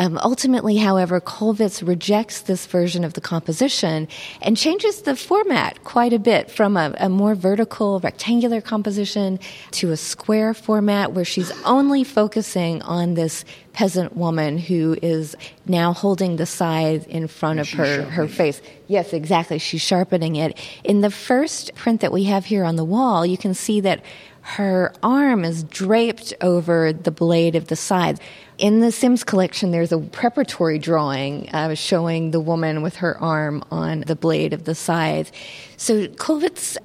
Um, 0.00 0.18
ultimately, 0.22 0.78
however, 0.78 1.20
Kollwitz 1.20 1.86
rejects 1.86 2.40
this 2.40 2.64
version 2.64 3.04
of 3.04 3.12
the 3.12 3.20
composition 3.20 4.08
and 4.40 4.56
changes 4.56 5.02
the 5.02 5.14
format 5.14 5.84
quite 5.84 6.14
a 6.14 6.18
bit 6.18 6.50
from 6.50 6.78
a, 6.78 6.94
a, 6.96 7.10
more 7.10 7.34
vertical, 7.34 8.00
rectangular 8.00 8.62
composition 8.62 9.38
to 9.72 9.90
a 9.90 9.98
square 9.98 10.54
format 10.54 11.12
where 11.12 11.26
she's 11.26 11.52
only 11.66 12.02
focusing 12.02 12.80
on 12.80 13.12
this 13.12 13.44
peasant 13.74 14.16
woman 14.16 14.56
who 14.56 14.96
is 15.02 15.36
now 15.66 15.92
holding 15.92 16.36
the 16.36 16.46
scythe 16.46 17.06
in 17.06 17.28
front 17.28 17.60
of 17.60 17.68
her, 17.68 18.02
her 18.04 18.26
face. 18.26 18.62
Yes, 18.88 19.12
exactly. 19.12 19.58
She's 19.58 19.82
sharpening 19.82 20.36
it. 20.36 20.58
In 20.82 21.02
the 21.02 21.10
first 21.10 21.74
print 21.74 22.00
that 22.00 22.10
we 22.10 22.24
have 22.24 22.46
here 22.46 22.64
on 22.64 22.76
the 22.76 22.84
wall, 22.86 23.26
you 23.26 23.36
can 23.36 23.52
see 23.52 23.80
that 23.82 24.02
her 24.42 24.92
arm 25.02 25.44
is 25.44 25.64
draped 25.64 26.32
over 26.40 26.92
the 26.92 27.10
blade 27.10 27.54
of 27.54 27.68
the 27.68 27.76
scythe. 27.76 28.18
In 28.58 28.80
the 28.80 28.92
Sims 28.92 29.24
collection, 29.24 29.70
there's 29.70 29.92
a 29.92 29.98
preparatory 29.98 30.78
drawing 30.78 31.48
uh, 31.50 31.74
showing 31.74 32.30
the 32.30 32.40
woman 32.40 32.82
with 32.82 32.96
her 32.96 33.18
arm 33.18 33.64
on 33.70 34.00
the 34.02 34.16
blade 34.16 34.52
of 34.52 34.64
the 34.64 34.74
scythe. 34.74 35.32
So 35.76 36.06
Kollwitz 36.08 36.76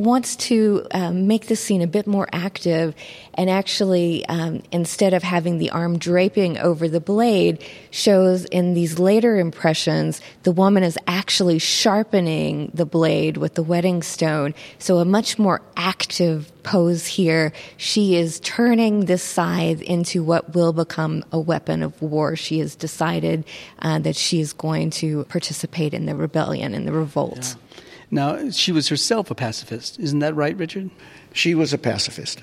wants 0.00 0.36
to 0.36 0.86
um, 0.92 1.26
make 1.26 1.46
the 1.46 1.56
scene 1.56 1.82
a 1.82 1.86
bit 1.86 2.06
more 2.06 2.28
active 2.32 2.94
and 3.34 3.48
actually 3.48 4.26
um, 4.26 4.62
instead 4.72 5.14
of 5.14 5.22
having 5.22 5.58
the 5.58 5.70
arm 5.70 5.98
draping 5.98 6.58
over 6.58 6.88
the 6.88 7.00
blade 7.00 7.64
shows 7.90 8.44
in 8.46 8.74
these 8.74 8.98
later 8.98 9.38
impressions 9.38 10.20
the 10.42 10.52
woman 10.52 10.82
is 10.82 10.98
actually 11.06 11.58
sharpening 11.58 12.70
the 12.74 12.86
blade 12.86 13.36
with 13.36 13.54
the 13.54 13.62
whetting 13.62 14.02
stone. 14.02 14.54
So 14.78 14.98
a 14.98 15.04
much 15.04 15.38
more 15.38 15.62
active 15.76 16.52
pose 16.62 17.06
here. 17.06 17.52
She 17.76 18.16
is 18.16 18.40
turning 18.40 19.06
this 19.06 19.22
scythe 19.22 19.82
into 19.82 20.22
what 20.22 20.54
will 20.54 20.72
become 20.72 21.24
a 21.32 21.38
weapon 21.38 21.82
of 21.82 22.00
war. 22.02 22.36
She 22.36 22.58
has 22.58 22.74
decided 22.74 23.44
uh, 23.80 23.98
that 24.00 24.16
she 24.16 24.40
is 24.40 24.52
going 24.52 24.90
to 24.90 25.24
participate 25.24 25.94
in 25.94 26.06
the 26.06 26.14
rebellion 26.14 26.74
in 26.74 26.84
the 26.84 26.92
revolt. 26.92 27.38
Yeah. 27.38 27.69
Now, 28.10 28.50
she 28.50 28.72
was 28.72 28.88
herself 28.88 29.30
a 29.30 29.34
pacifist. 29.34 29.98
Isn't 29.98 30.18
that 30.18 30.34
right, 30.34 30.56
Richard? 30.56 30.90
She 31.32 31.54
was 31.54 31.72
a 31.72 31.78
pacifist. 31.78 32.42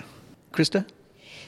Krista? 0.54 0.86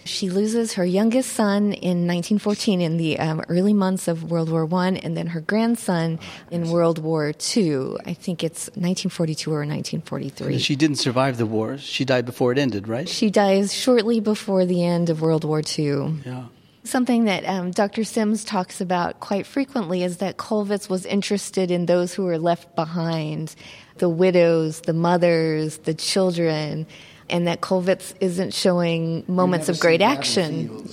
She 0.06 0.30
loses 0.30 0.74
her 0.74 0.86
youngest 0.86 1.34
son 1.34 1.74
in 1.74 2.08
1914 2.08 2.82
in 2.82 2.98
the 2.98 3.20
um, 3.20 3.44
early 3.50 3.74
months 3.74 4.08
of 4.08 4.32
World 4.32 4.50
War 4.50 4.66
One, 4.66 4.98
and 4.98 5.16
then 5.16 5.28
her 5.28 5.42
grandson 5.42 6.20
in 6.52 6.70
World 6.70 7.00
War 7.00 7.34
Two. 7.34 7.98
I 8.06 8.14
think 8.14 8.44
it's 8.44 8.68
1942 8.70 9.52
or 9.52 9.60
1943. 9.60 10.58
She 10.60 10.76
didn't 10.76 10.98
survive 10.98 11.38
the 11.38 11.46
war. 11.46 11.78
She 11.78 12.06
died 12.06 12.26
before 12.26 12.52
it 12.52 12.58
ended, 12.58 12.88
right? 12.88 13.08
She 13.08 13.30
dies 13.30 13.74
shortly 13.74 14.20
before 14.20 14.66
the 14.66 14.84
end 14.84 15.10
of 15.10 15.22
World 15.22 15.44
War 15.44 15.62
II. 15.78 16.16
Yeah. 16.26 16.46
Something 16.86 17.26
that 17.26 17.46
um, 17.46 17.72
Dr. 17.72 18.04
Sims 18.04 18.44
talks 18.44 18.82
about 18.82 19.20
quite 19.20 19.46
frequently 19.46 20.02
is 20.02 20.18
that 20.18 20.38
Kollwitz 20.38 20.90
was 20.90 21.06
interested 21.06 21.72
in 21.72 21.86
those 21.86 22.14
who 22.14 22.24
were 22.24 22.40
left 22.40 22.74
behind 22.76 23.54
the 24.00 24.10
widows, 24.10 24.82
the 24.82 24.94
mothers, 24.94 25.78
the 25.80 25.94
children, 25.94 26.88
and 27.30 27.48
that 27.48 27.62
Kollwitz 27.62 28.14
isn't 28.20 28.54
showing 28.54 29.24
moments 29.28 29.70
of 29.70 29.80
great 29.80 30.02
action. 30.02 30.90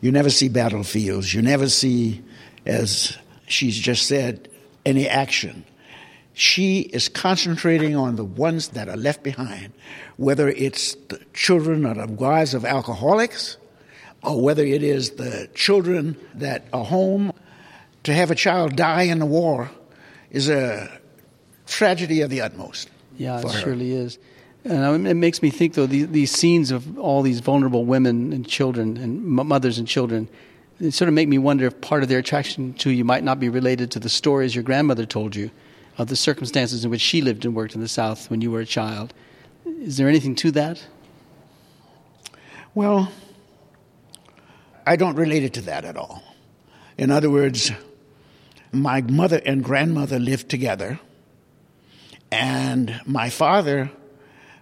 You 0.00 0.12
never 0.12 0.30
see 0.30 0.48
battlefields. 0.48 1.34
You 1.34 1.42
never 1.42 1.68
see, 1.68 2.22
as 2.64 3.16
she's 3.46 3.76
just 3.76 4.06
said 4.06 4.48
any 4.86 5.08
action. 5.08 5.64
She 6.34 6.82
is 6.82 7.08
concentrating 7.08 7.96
on 7.96 8.14
the 8.14 8.24
ones 8.24 8.68
that 8.68 8.88
are 8.88 8.96
left 8.96 9.24
behind, 9.24 9.72
whether 10.16 10.48
it's 10.48 10.94
the 11.08 11.20
children 11.34 11.84
or 11.84 11.94
the 11.94 12.06
wives 12.06 12.54
of 12.54 12.64
alcoholics, 12.64 13.56
or 14.22 14.40
whether 14.40 14.64
it 14.64 14.84
is 14.84 15.10
the 15.12 15.48
children 15.54 16.16
that 16.34 16.66
are 16.72 16.84
home. 16.84 17.32
To 18.04 18.14
have 18.14 18.30
a 18.30 18.36
child 18.36 18.76
die 18.76 19.02
in 19.02 19.18
the 19.18 19.26
war 19.26 19.70
is 20.30 20.48
a 20.48 20.88
tragedy 21.68 22.20
of 22.22 22.30
the 22.30 22.40
utmost. 22.40 22.90
Yeah, 23.16 23.38
it 23.38 23.44
her. 23.44 23.60
surely 23.60 23.92
is. 23.92 24.18
And 24.64 24.84
um, 24.84 25.06
it 25.06 25.14
makes 25.14 25.42
me 25.42 25.50
think, 25.50 25.74
though, 25.74 25.86
these, 25.86 26.08
these 26.08 26.30
scenes 26.30 26.70
of 26.70 26.98
all 26.98 27.22
these 27.22 27.40
vulnerable 27.40 27.84
women 27.84 28.32
and 28.32 28.46
children 28.46 28.96
and 28.96 29.22
mothers 29.24 29.78
and 29.78 29.86
children, 29.86 30.28
it 30.80 30.92
sort 30.92 31.08
of 31.08 31.14
make 31.14 31.28
me 31.28 31.38
wonder 31.38 31.66
if 31.66 31.80
part 31.80 32.02
of 32.02 32.08
their 32.08 32.18
attraction 32.18 32.74
to 32.74 32.90
you 32.90 33.04
might 33.04 33.24
not 33.24 33.40
be 33.40 33.48
related 33.48 33.90
to 33.92 34.00
the 34.00 34.08
stories 34.08 34.54
your 34.54 34.64
grandmother 34.64 35.06
told 35.06 35.34
you 35.34 35.50
of 35.96 36.08
the 36.08 36.16
circumstances 36.16 36.84
in 36.84 36.90
which 36.90 37.00
she 37.00 37.20
lived 37.20 37.44
and 37.44 37.54
worked 37.54 37.74
in 37.74 37.80
the 37.80 37.88
South 37.88 38.30
when 38.30 38.40
you 38.40 38.50
were 38.50 38.60
a 38.60 38.66
child. 38.66 39.12
Is 39.64 39.96
there 39.96 40.08
anything 40.08 40.34
to 40.36 40.50
that? 40.52 40.84
Well, 42.74 43.10
I 44.86 44.96
don't 44.96 45.16
relate 45.16 45.42
it 45.42 45.54
to 45.54 45.60
that 45.62 45.84
at 45.84 45.96
all. 45.96 46.22
In 46.96 47.10
other 47.10 47.30
words, 47.30 47.72
my 48.72 49.00
mother 49.02 49.40
and 49.44 49.62
grandmother 49.62 50.18
lived 50.18 50.48
together, 50.48 51.00
and 52.30 53.00
my 53.06 53.30
father 53.30 53.90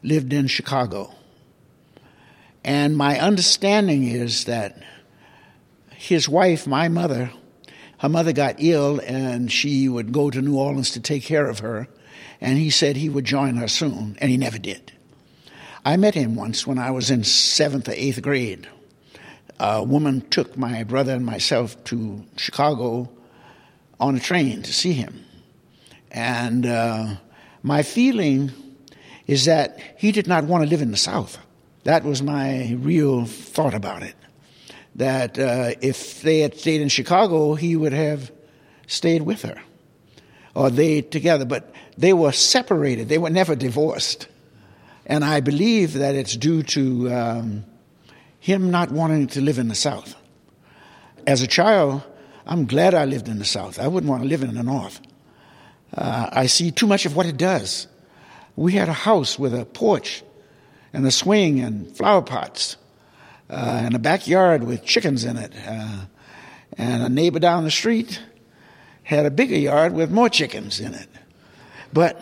lived 0.03 0.33
in 0.33 0.47
Chicago. 0.47 1.13
And 2.65 2.97
my 2.97 3.21
understanding 3.21 4.05
is 4.05 4.45
that 4.45 4.83
his 5.91 6.29
wife, 6.29 6.67
my 6.67 6.89
mother, 6.89 7.31
her 7.99 8.09
mother 8.09 8.33
got 8.33 8.57
ill 8.59 9.01
and 9.01 9.51
she 9.51 9.89
would 9.89 10.13
go 10.13 10.31
to 10.31 10.43
New 10.43 10.59
Orleans 10.59 10.91
to 10.91 11.01
take 11.01 11.23
care 11.23 11.49
of 11.49 11.61
her. 11.61 11.89
And 12.41 12.59
he 12.59 12.71
said 12.71 12.97
he 12.97 13.09
would 13.09 13.25
join 13.25 13.57
her 13.57 13.69
soon, 13.69 14.19
and 14.21 14.31
he 14.31 14.37
never 14.37 14.59
did. 14.59 14.93
I 15.87 15.97
met 15.97 16.15
him 16.15 16.37
once 16.37 16.67
when 16.67 16.79
I 16.79 16.91
was 16.91 17.11
in 17.11 17.25
seventh 17.25 17.89
or 17.89 17.93
eighth 17.93 18.21
grade. 18.21 18.69
A 19.59 19.83
woman 19.83 20.21
took 20.29 20.57
my 20.57 20.85
brother 20.85 21.15
and 21.15 21.25
myself 21.25 21.83
to 21.85 22.25
Chicago 22.37 23.11
on 23.99 24.17
a 24.17 24.21
train 24.21 24.63
to 24.63 24.73
see 24.73 24.93
him. 24.93 25.25
And 26.11 26.67
uh, 26.67 27.15
my 27.67 27.83
feeling 27.83 28.53
is 29.27 29.47
that 29.47 29.81
he 29.99 30.13
did 30.13 30.29
not 30.29 30.45
want 30.45 30.63
to 30.63 30.71
live 30.71 30.83
in 30.83 30.93
the 30.93 30.97
South. 30.97 31.37
That 31.83 32.05
was 32.05 32.23
my 32.23 32.77
real 32.79 33.27
thought 33.27 33.75
about 33.75 34.05
it. 34.05 34.15
That 34.95 35.37
uh, 35.37 35.73
if 35.81 36.23
they 36.23 36.39
had 36.39 36.57
stayed 36.57 36.81
in 36.81 36.89
Chicago, 36.89 37.55
he 37.55 37.75
would 37.75 37.93
have 37.93 38.31
stayed 38.87 39.23
with 39.23 39.43
her, 39.43 39.61
or 40.55 40.71
they 40.71 41.03
together. 41.03 41.45
But 41.45 41.75
they 41.99 42.13
were 42.13 42.31
separated, 42.31 43.09
they 43.09 43.19
were 43.19 43.31
never 43.31 43.57
divorced. 43.57 44.29
And 45.05 45.25
I 45.25 45.41
believe 45.41 45.95
that 45.95 46.15
it's 46.15 46.37
due 46.37 46.63
to 46.63 47.13
um, 47.13 47.65
him 48.39 48.71
not 48.71 48.93
wanting 48.93 49.27
to 49.29 49.41
live 49.41 49.59
in 49.59 49.67
the 49.67 49.75
South. 49.75 50.15
As 51.27 51.43
a 51.43 51.49
child, 51.49 52.05
I'm 52.47 52.67
glad 52.67 52.95
I 52.95 53.07
lived 53.07 53.27
in 53.27 53.41
the 53.41 53.45
South. 53.45 53.81
I 53.81 53.89
wouldn't 53.89 54.09
want 54.09 54.23
to 54.23 54.29
live 54.29 54.45
in 54.45 54.55
the 54.55 54.63
North. 54.63 55.01
Uh, 55.95 56.29
I 56.33 56.47
see 56.47 56.71
too 56.71 56.87
much 56.87 57.07
of 57.07 57.17
what 57.17 57.27
it 57.27 57.37
does. 57.37 57.87
We 58.57 58.73
had 58.73 58.89
a 58.89 58.93
house 58.93 59.39
with 59.39 59.55
a 59.55 59.65
porch 59.65 60.23
and 60.93 61.07
a 61.07 61.11
swing 61.11 61.61
and 61.61 61.95
flower 61.97 62.23
pots 62.23 62.77
uh, 63.51 63.81
and 63.85 63.95
a 63.95 63.99
backyard 63.99 64.65
with 64.65 64.85
chickens 64.85 65.25
in 65.25 65.37
it. 65.37 65.53
Uh, 65.67 66.07
and 66.79 67.03
a 67.03 67.09
neighbor 67.09 67.39
down 67.39 67.65
the 67.65 67.71
street 67.71 68.21
had 69.03 69.27
a 69.27 69.31
bigger 69.31 69.57
yard 69.57 69.93
with 69.93 70.11
more 70.11 70.29
chickens 70.29 70.81
in 70.81 70.95
it. 70.95 71.09
But 71.93 72.21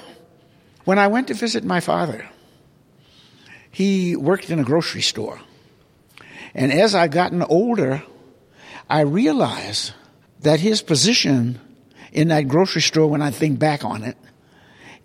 when 0.85 0.98
I 0.98 1.07
went 1.09 1.29
to 1.29 1.35
visit 1.35 1.64
my 1.64 1.81
father, 1.81 2.29
he 3.70 4.16
worked 4.16 4.50
in 4.50 4.59
a 4.59 4.64
grocery 4.64 5.03
store. 5.03 5.40
And 6.55 6.72
as 6.72 6.94
I've 6.94 7.11
gotten 7.11 7.42
older, 7.42 8.03
I 8.88 9.00
realized 9.00 9.92
that 10.40 10.61
his 10.61 10.83
position 10.83 11.59
in 12.14 12.29
that 12.29 12.48
grocery 12.48 12.81
store, 12.81 13.09
when 13.09 13.20
I 13.20 13.31
think 13.31 13.59
back 13.59 13.85
on 13.85 14.05
it, 14.05 14.16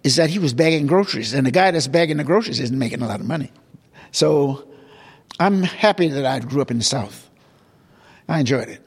is 0.04 0.16
that 0.16 0.30
he 0.30 0.40
was 0.40 0.54
bagging 0.54 0.88
groceries. 0.88 1.34
And 1.34 1.46
the 1.46 1.52
guy 1.52 1.72
that's 1.72 1.88
bagging 1.88 2.18
the 2.18 2.24
groceries 2.24 2.60
isn't 2.60 2.78
making 2.78 3.02
a 3.02 3.08
lot 3.08 3.20
of 3.20 3.26
money. 3.26 3.52
So 4.12 4.68
I'm 5.40 5.64
happy 5.64 6.08
that 6.08 6.26
I 6.26 6.40
grew 6.40 6.62
up 6.62 6.72
in 6.72 6.78
the 6.78 6.84
South. 6.84 7.30
I 8.28 8.40
enjoyed 8.40 8.70
it. 8.70 8.86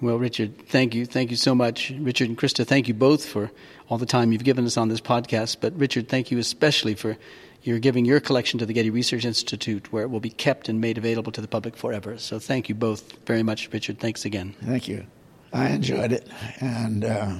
Well, 0.00 0.18
Richard, 0.18 0.66
thank 0.68 0.94
you. 0.94 1.04
Thank 1.04 1.30
you 1.30 1.36
so 1.36 1.54
much. 1.54 1.90
Richard 1.90 2.28
and 2.28 2.38
Krista, 2.38 2.66
thank 2.66 2.88
you 2.88 2.94
both 2.94 3.24
for 3.24 3.50
all 3.88 3.98
the 3.98 4.06
time 4.06 4.32
you've 4.32 4.42
given 4.42 4.64
us 4.64 4.76
on 4.76 4.88
this 4.88 5.00
podcast. 5.00 5.58
But, 5.60 5.76
Richard, 5.76 6.08
thank 6.08 6.30
you 6.30 6.38
especially 6.38 6.94
for 6.94 7.16
your 7.62 7.78
giving 7.78 8.04
your 8.04 8.18
collection 8.18 8.58
to 8.58 8.66
the 8.66 8.72
Getty 8.72 8.90
Research 8.90 9.24
Institute, 9.24 9.92
where 9.92 10.02
it 10.02 10.10
will 10.10 10.18
be 10.18 10.30
kept 10.30 10.68
and 10.68 10.80
made 10.80 10.98
available 10.98 11.30
to 11.32 11.40
the 11.40 11.46
public 11.46 11.76
forever. 11.76 12.18
So, 12.18 12.40
thank 12.40 12.68
you 12.68 12.74
both 12.74 13.12
very 13.26 13.44
much, 13.44 13.72
Richard. 13.72 14.00
Thanks 14.00 14.24
again. 14.24 14.56
Thank 14.64 14.88
you. 14.88 15.06
I 15.52 15.68
enjoyed 15.68 16.12
it. 16.12 16.26
And 16.60 17.04
uh, 17.04 17.38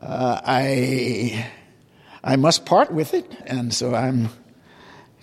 uh, 0.00 0.40
I, 0.44 1.46
I 2.24 2.36
must 2.36 2.64
part 2.64 2.92
with 2.92 3.14
it. 3.14 3.30
And 3.46 3.72
so 3.72 3.94
I'm 3.94 4.30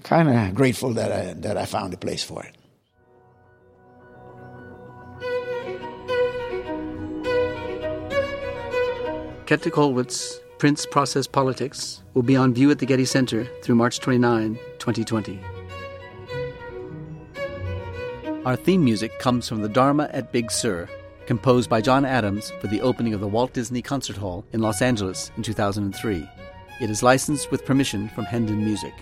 kind 0.04 0.30
of 0.30 0.56
grateful 0.56 0.94
that 0.94 1.12
I, 1.12 1.34
that 1.34 1.58
I 1.58 1.66
found 1.66 1.94
a 1.94 1.98
place 1.98 2.24
for 2.24 2.44
it. 2.44 2.56
Käthe 9.46 9.72
Kollwitz, 9.72 10.40
Prints 10.60 10.86
Process 10.86 11.26
Politics 11.26 12.04
will 12.14 12.22
be 12.22 12.36
on 12.36 12.54
view 12.54 12.70
at 12.70 12.78
the 12.78 12.86
Getty 12.86 13.06
Center 13.06 13.48
through 13.64 13.74
March 13.74 14.00
29, 14.00 14.60
2020. 14.78 15.40
Our 18.46 18.56
theme 18.56 18.84
music 18.84 19.18
comes 19.18 19.50
from 19.50 19.64
the 19.64 19.70
Dharma 19.70 20.08
at 20.14 20.32
Big 20.32 20.52
Sur, 20.52 20.88
composed 21.30 21.70
by 21.70 21.80
John 21.80 22.06
Adams 22.06 22.52
for 22.60 22.66
the 22.66 22.82
opening 22.82 23.14
of 23.14 23.20
the 23.20 23.28
Walt 23.28 23.54
Disney 23.54 23.84
Concert 23.84 24.18
Hall 24.18 24.44
in 24.52 24.62
Los 24.62 24.82
Angeles 24.82 25.30
in 25.38 25.44
2003. 25.44 26.28
It 26.82 26.90
is 26.90 27.04
licensed 27.04 27.52
with 27.52 27.66
permission 27.66 28.10
from 28.10 28.26
Hendon 28.26 28.66
Music. 28.66 28.96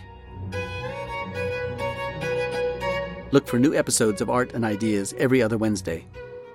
Look 3.32 3.48
for 3.48 3.58
new 3.60 3.74
episodes 3.74 4.20
of 4.20 4.30
Art 4.30 4.52
and 4.52 4.66
Ideas 4.66 5.14
every 5.18 5.42
other 5.42 5.58
Wednesday. 5.58 6.06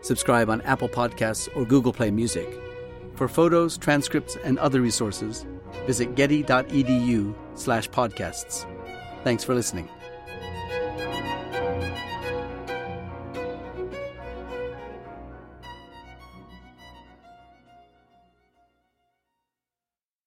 Subscribe 0.03 0.51
on 0.51 0.61
Apple 0.61 0.91
Podcasts 0.91 1.49
or 1.57 1.65
Google 1.65 1.95
Play 1.95 2.11
Music. 2.11 2.61
For 3.15 3.27
photos, 3.27 3.79
transcripts, 3.79 4.37
and 4.45 4.59
other 4.59 4.83
resources, 4.83 5.47
visit 5.87 6.17
getty.edu 6.17 7.35
slash 7.55 7.89
podcasts. 7.89 8.67
Thanks 9.25 9.43
for 9.43 9.55
listening. 9.55 9.89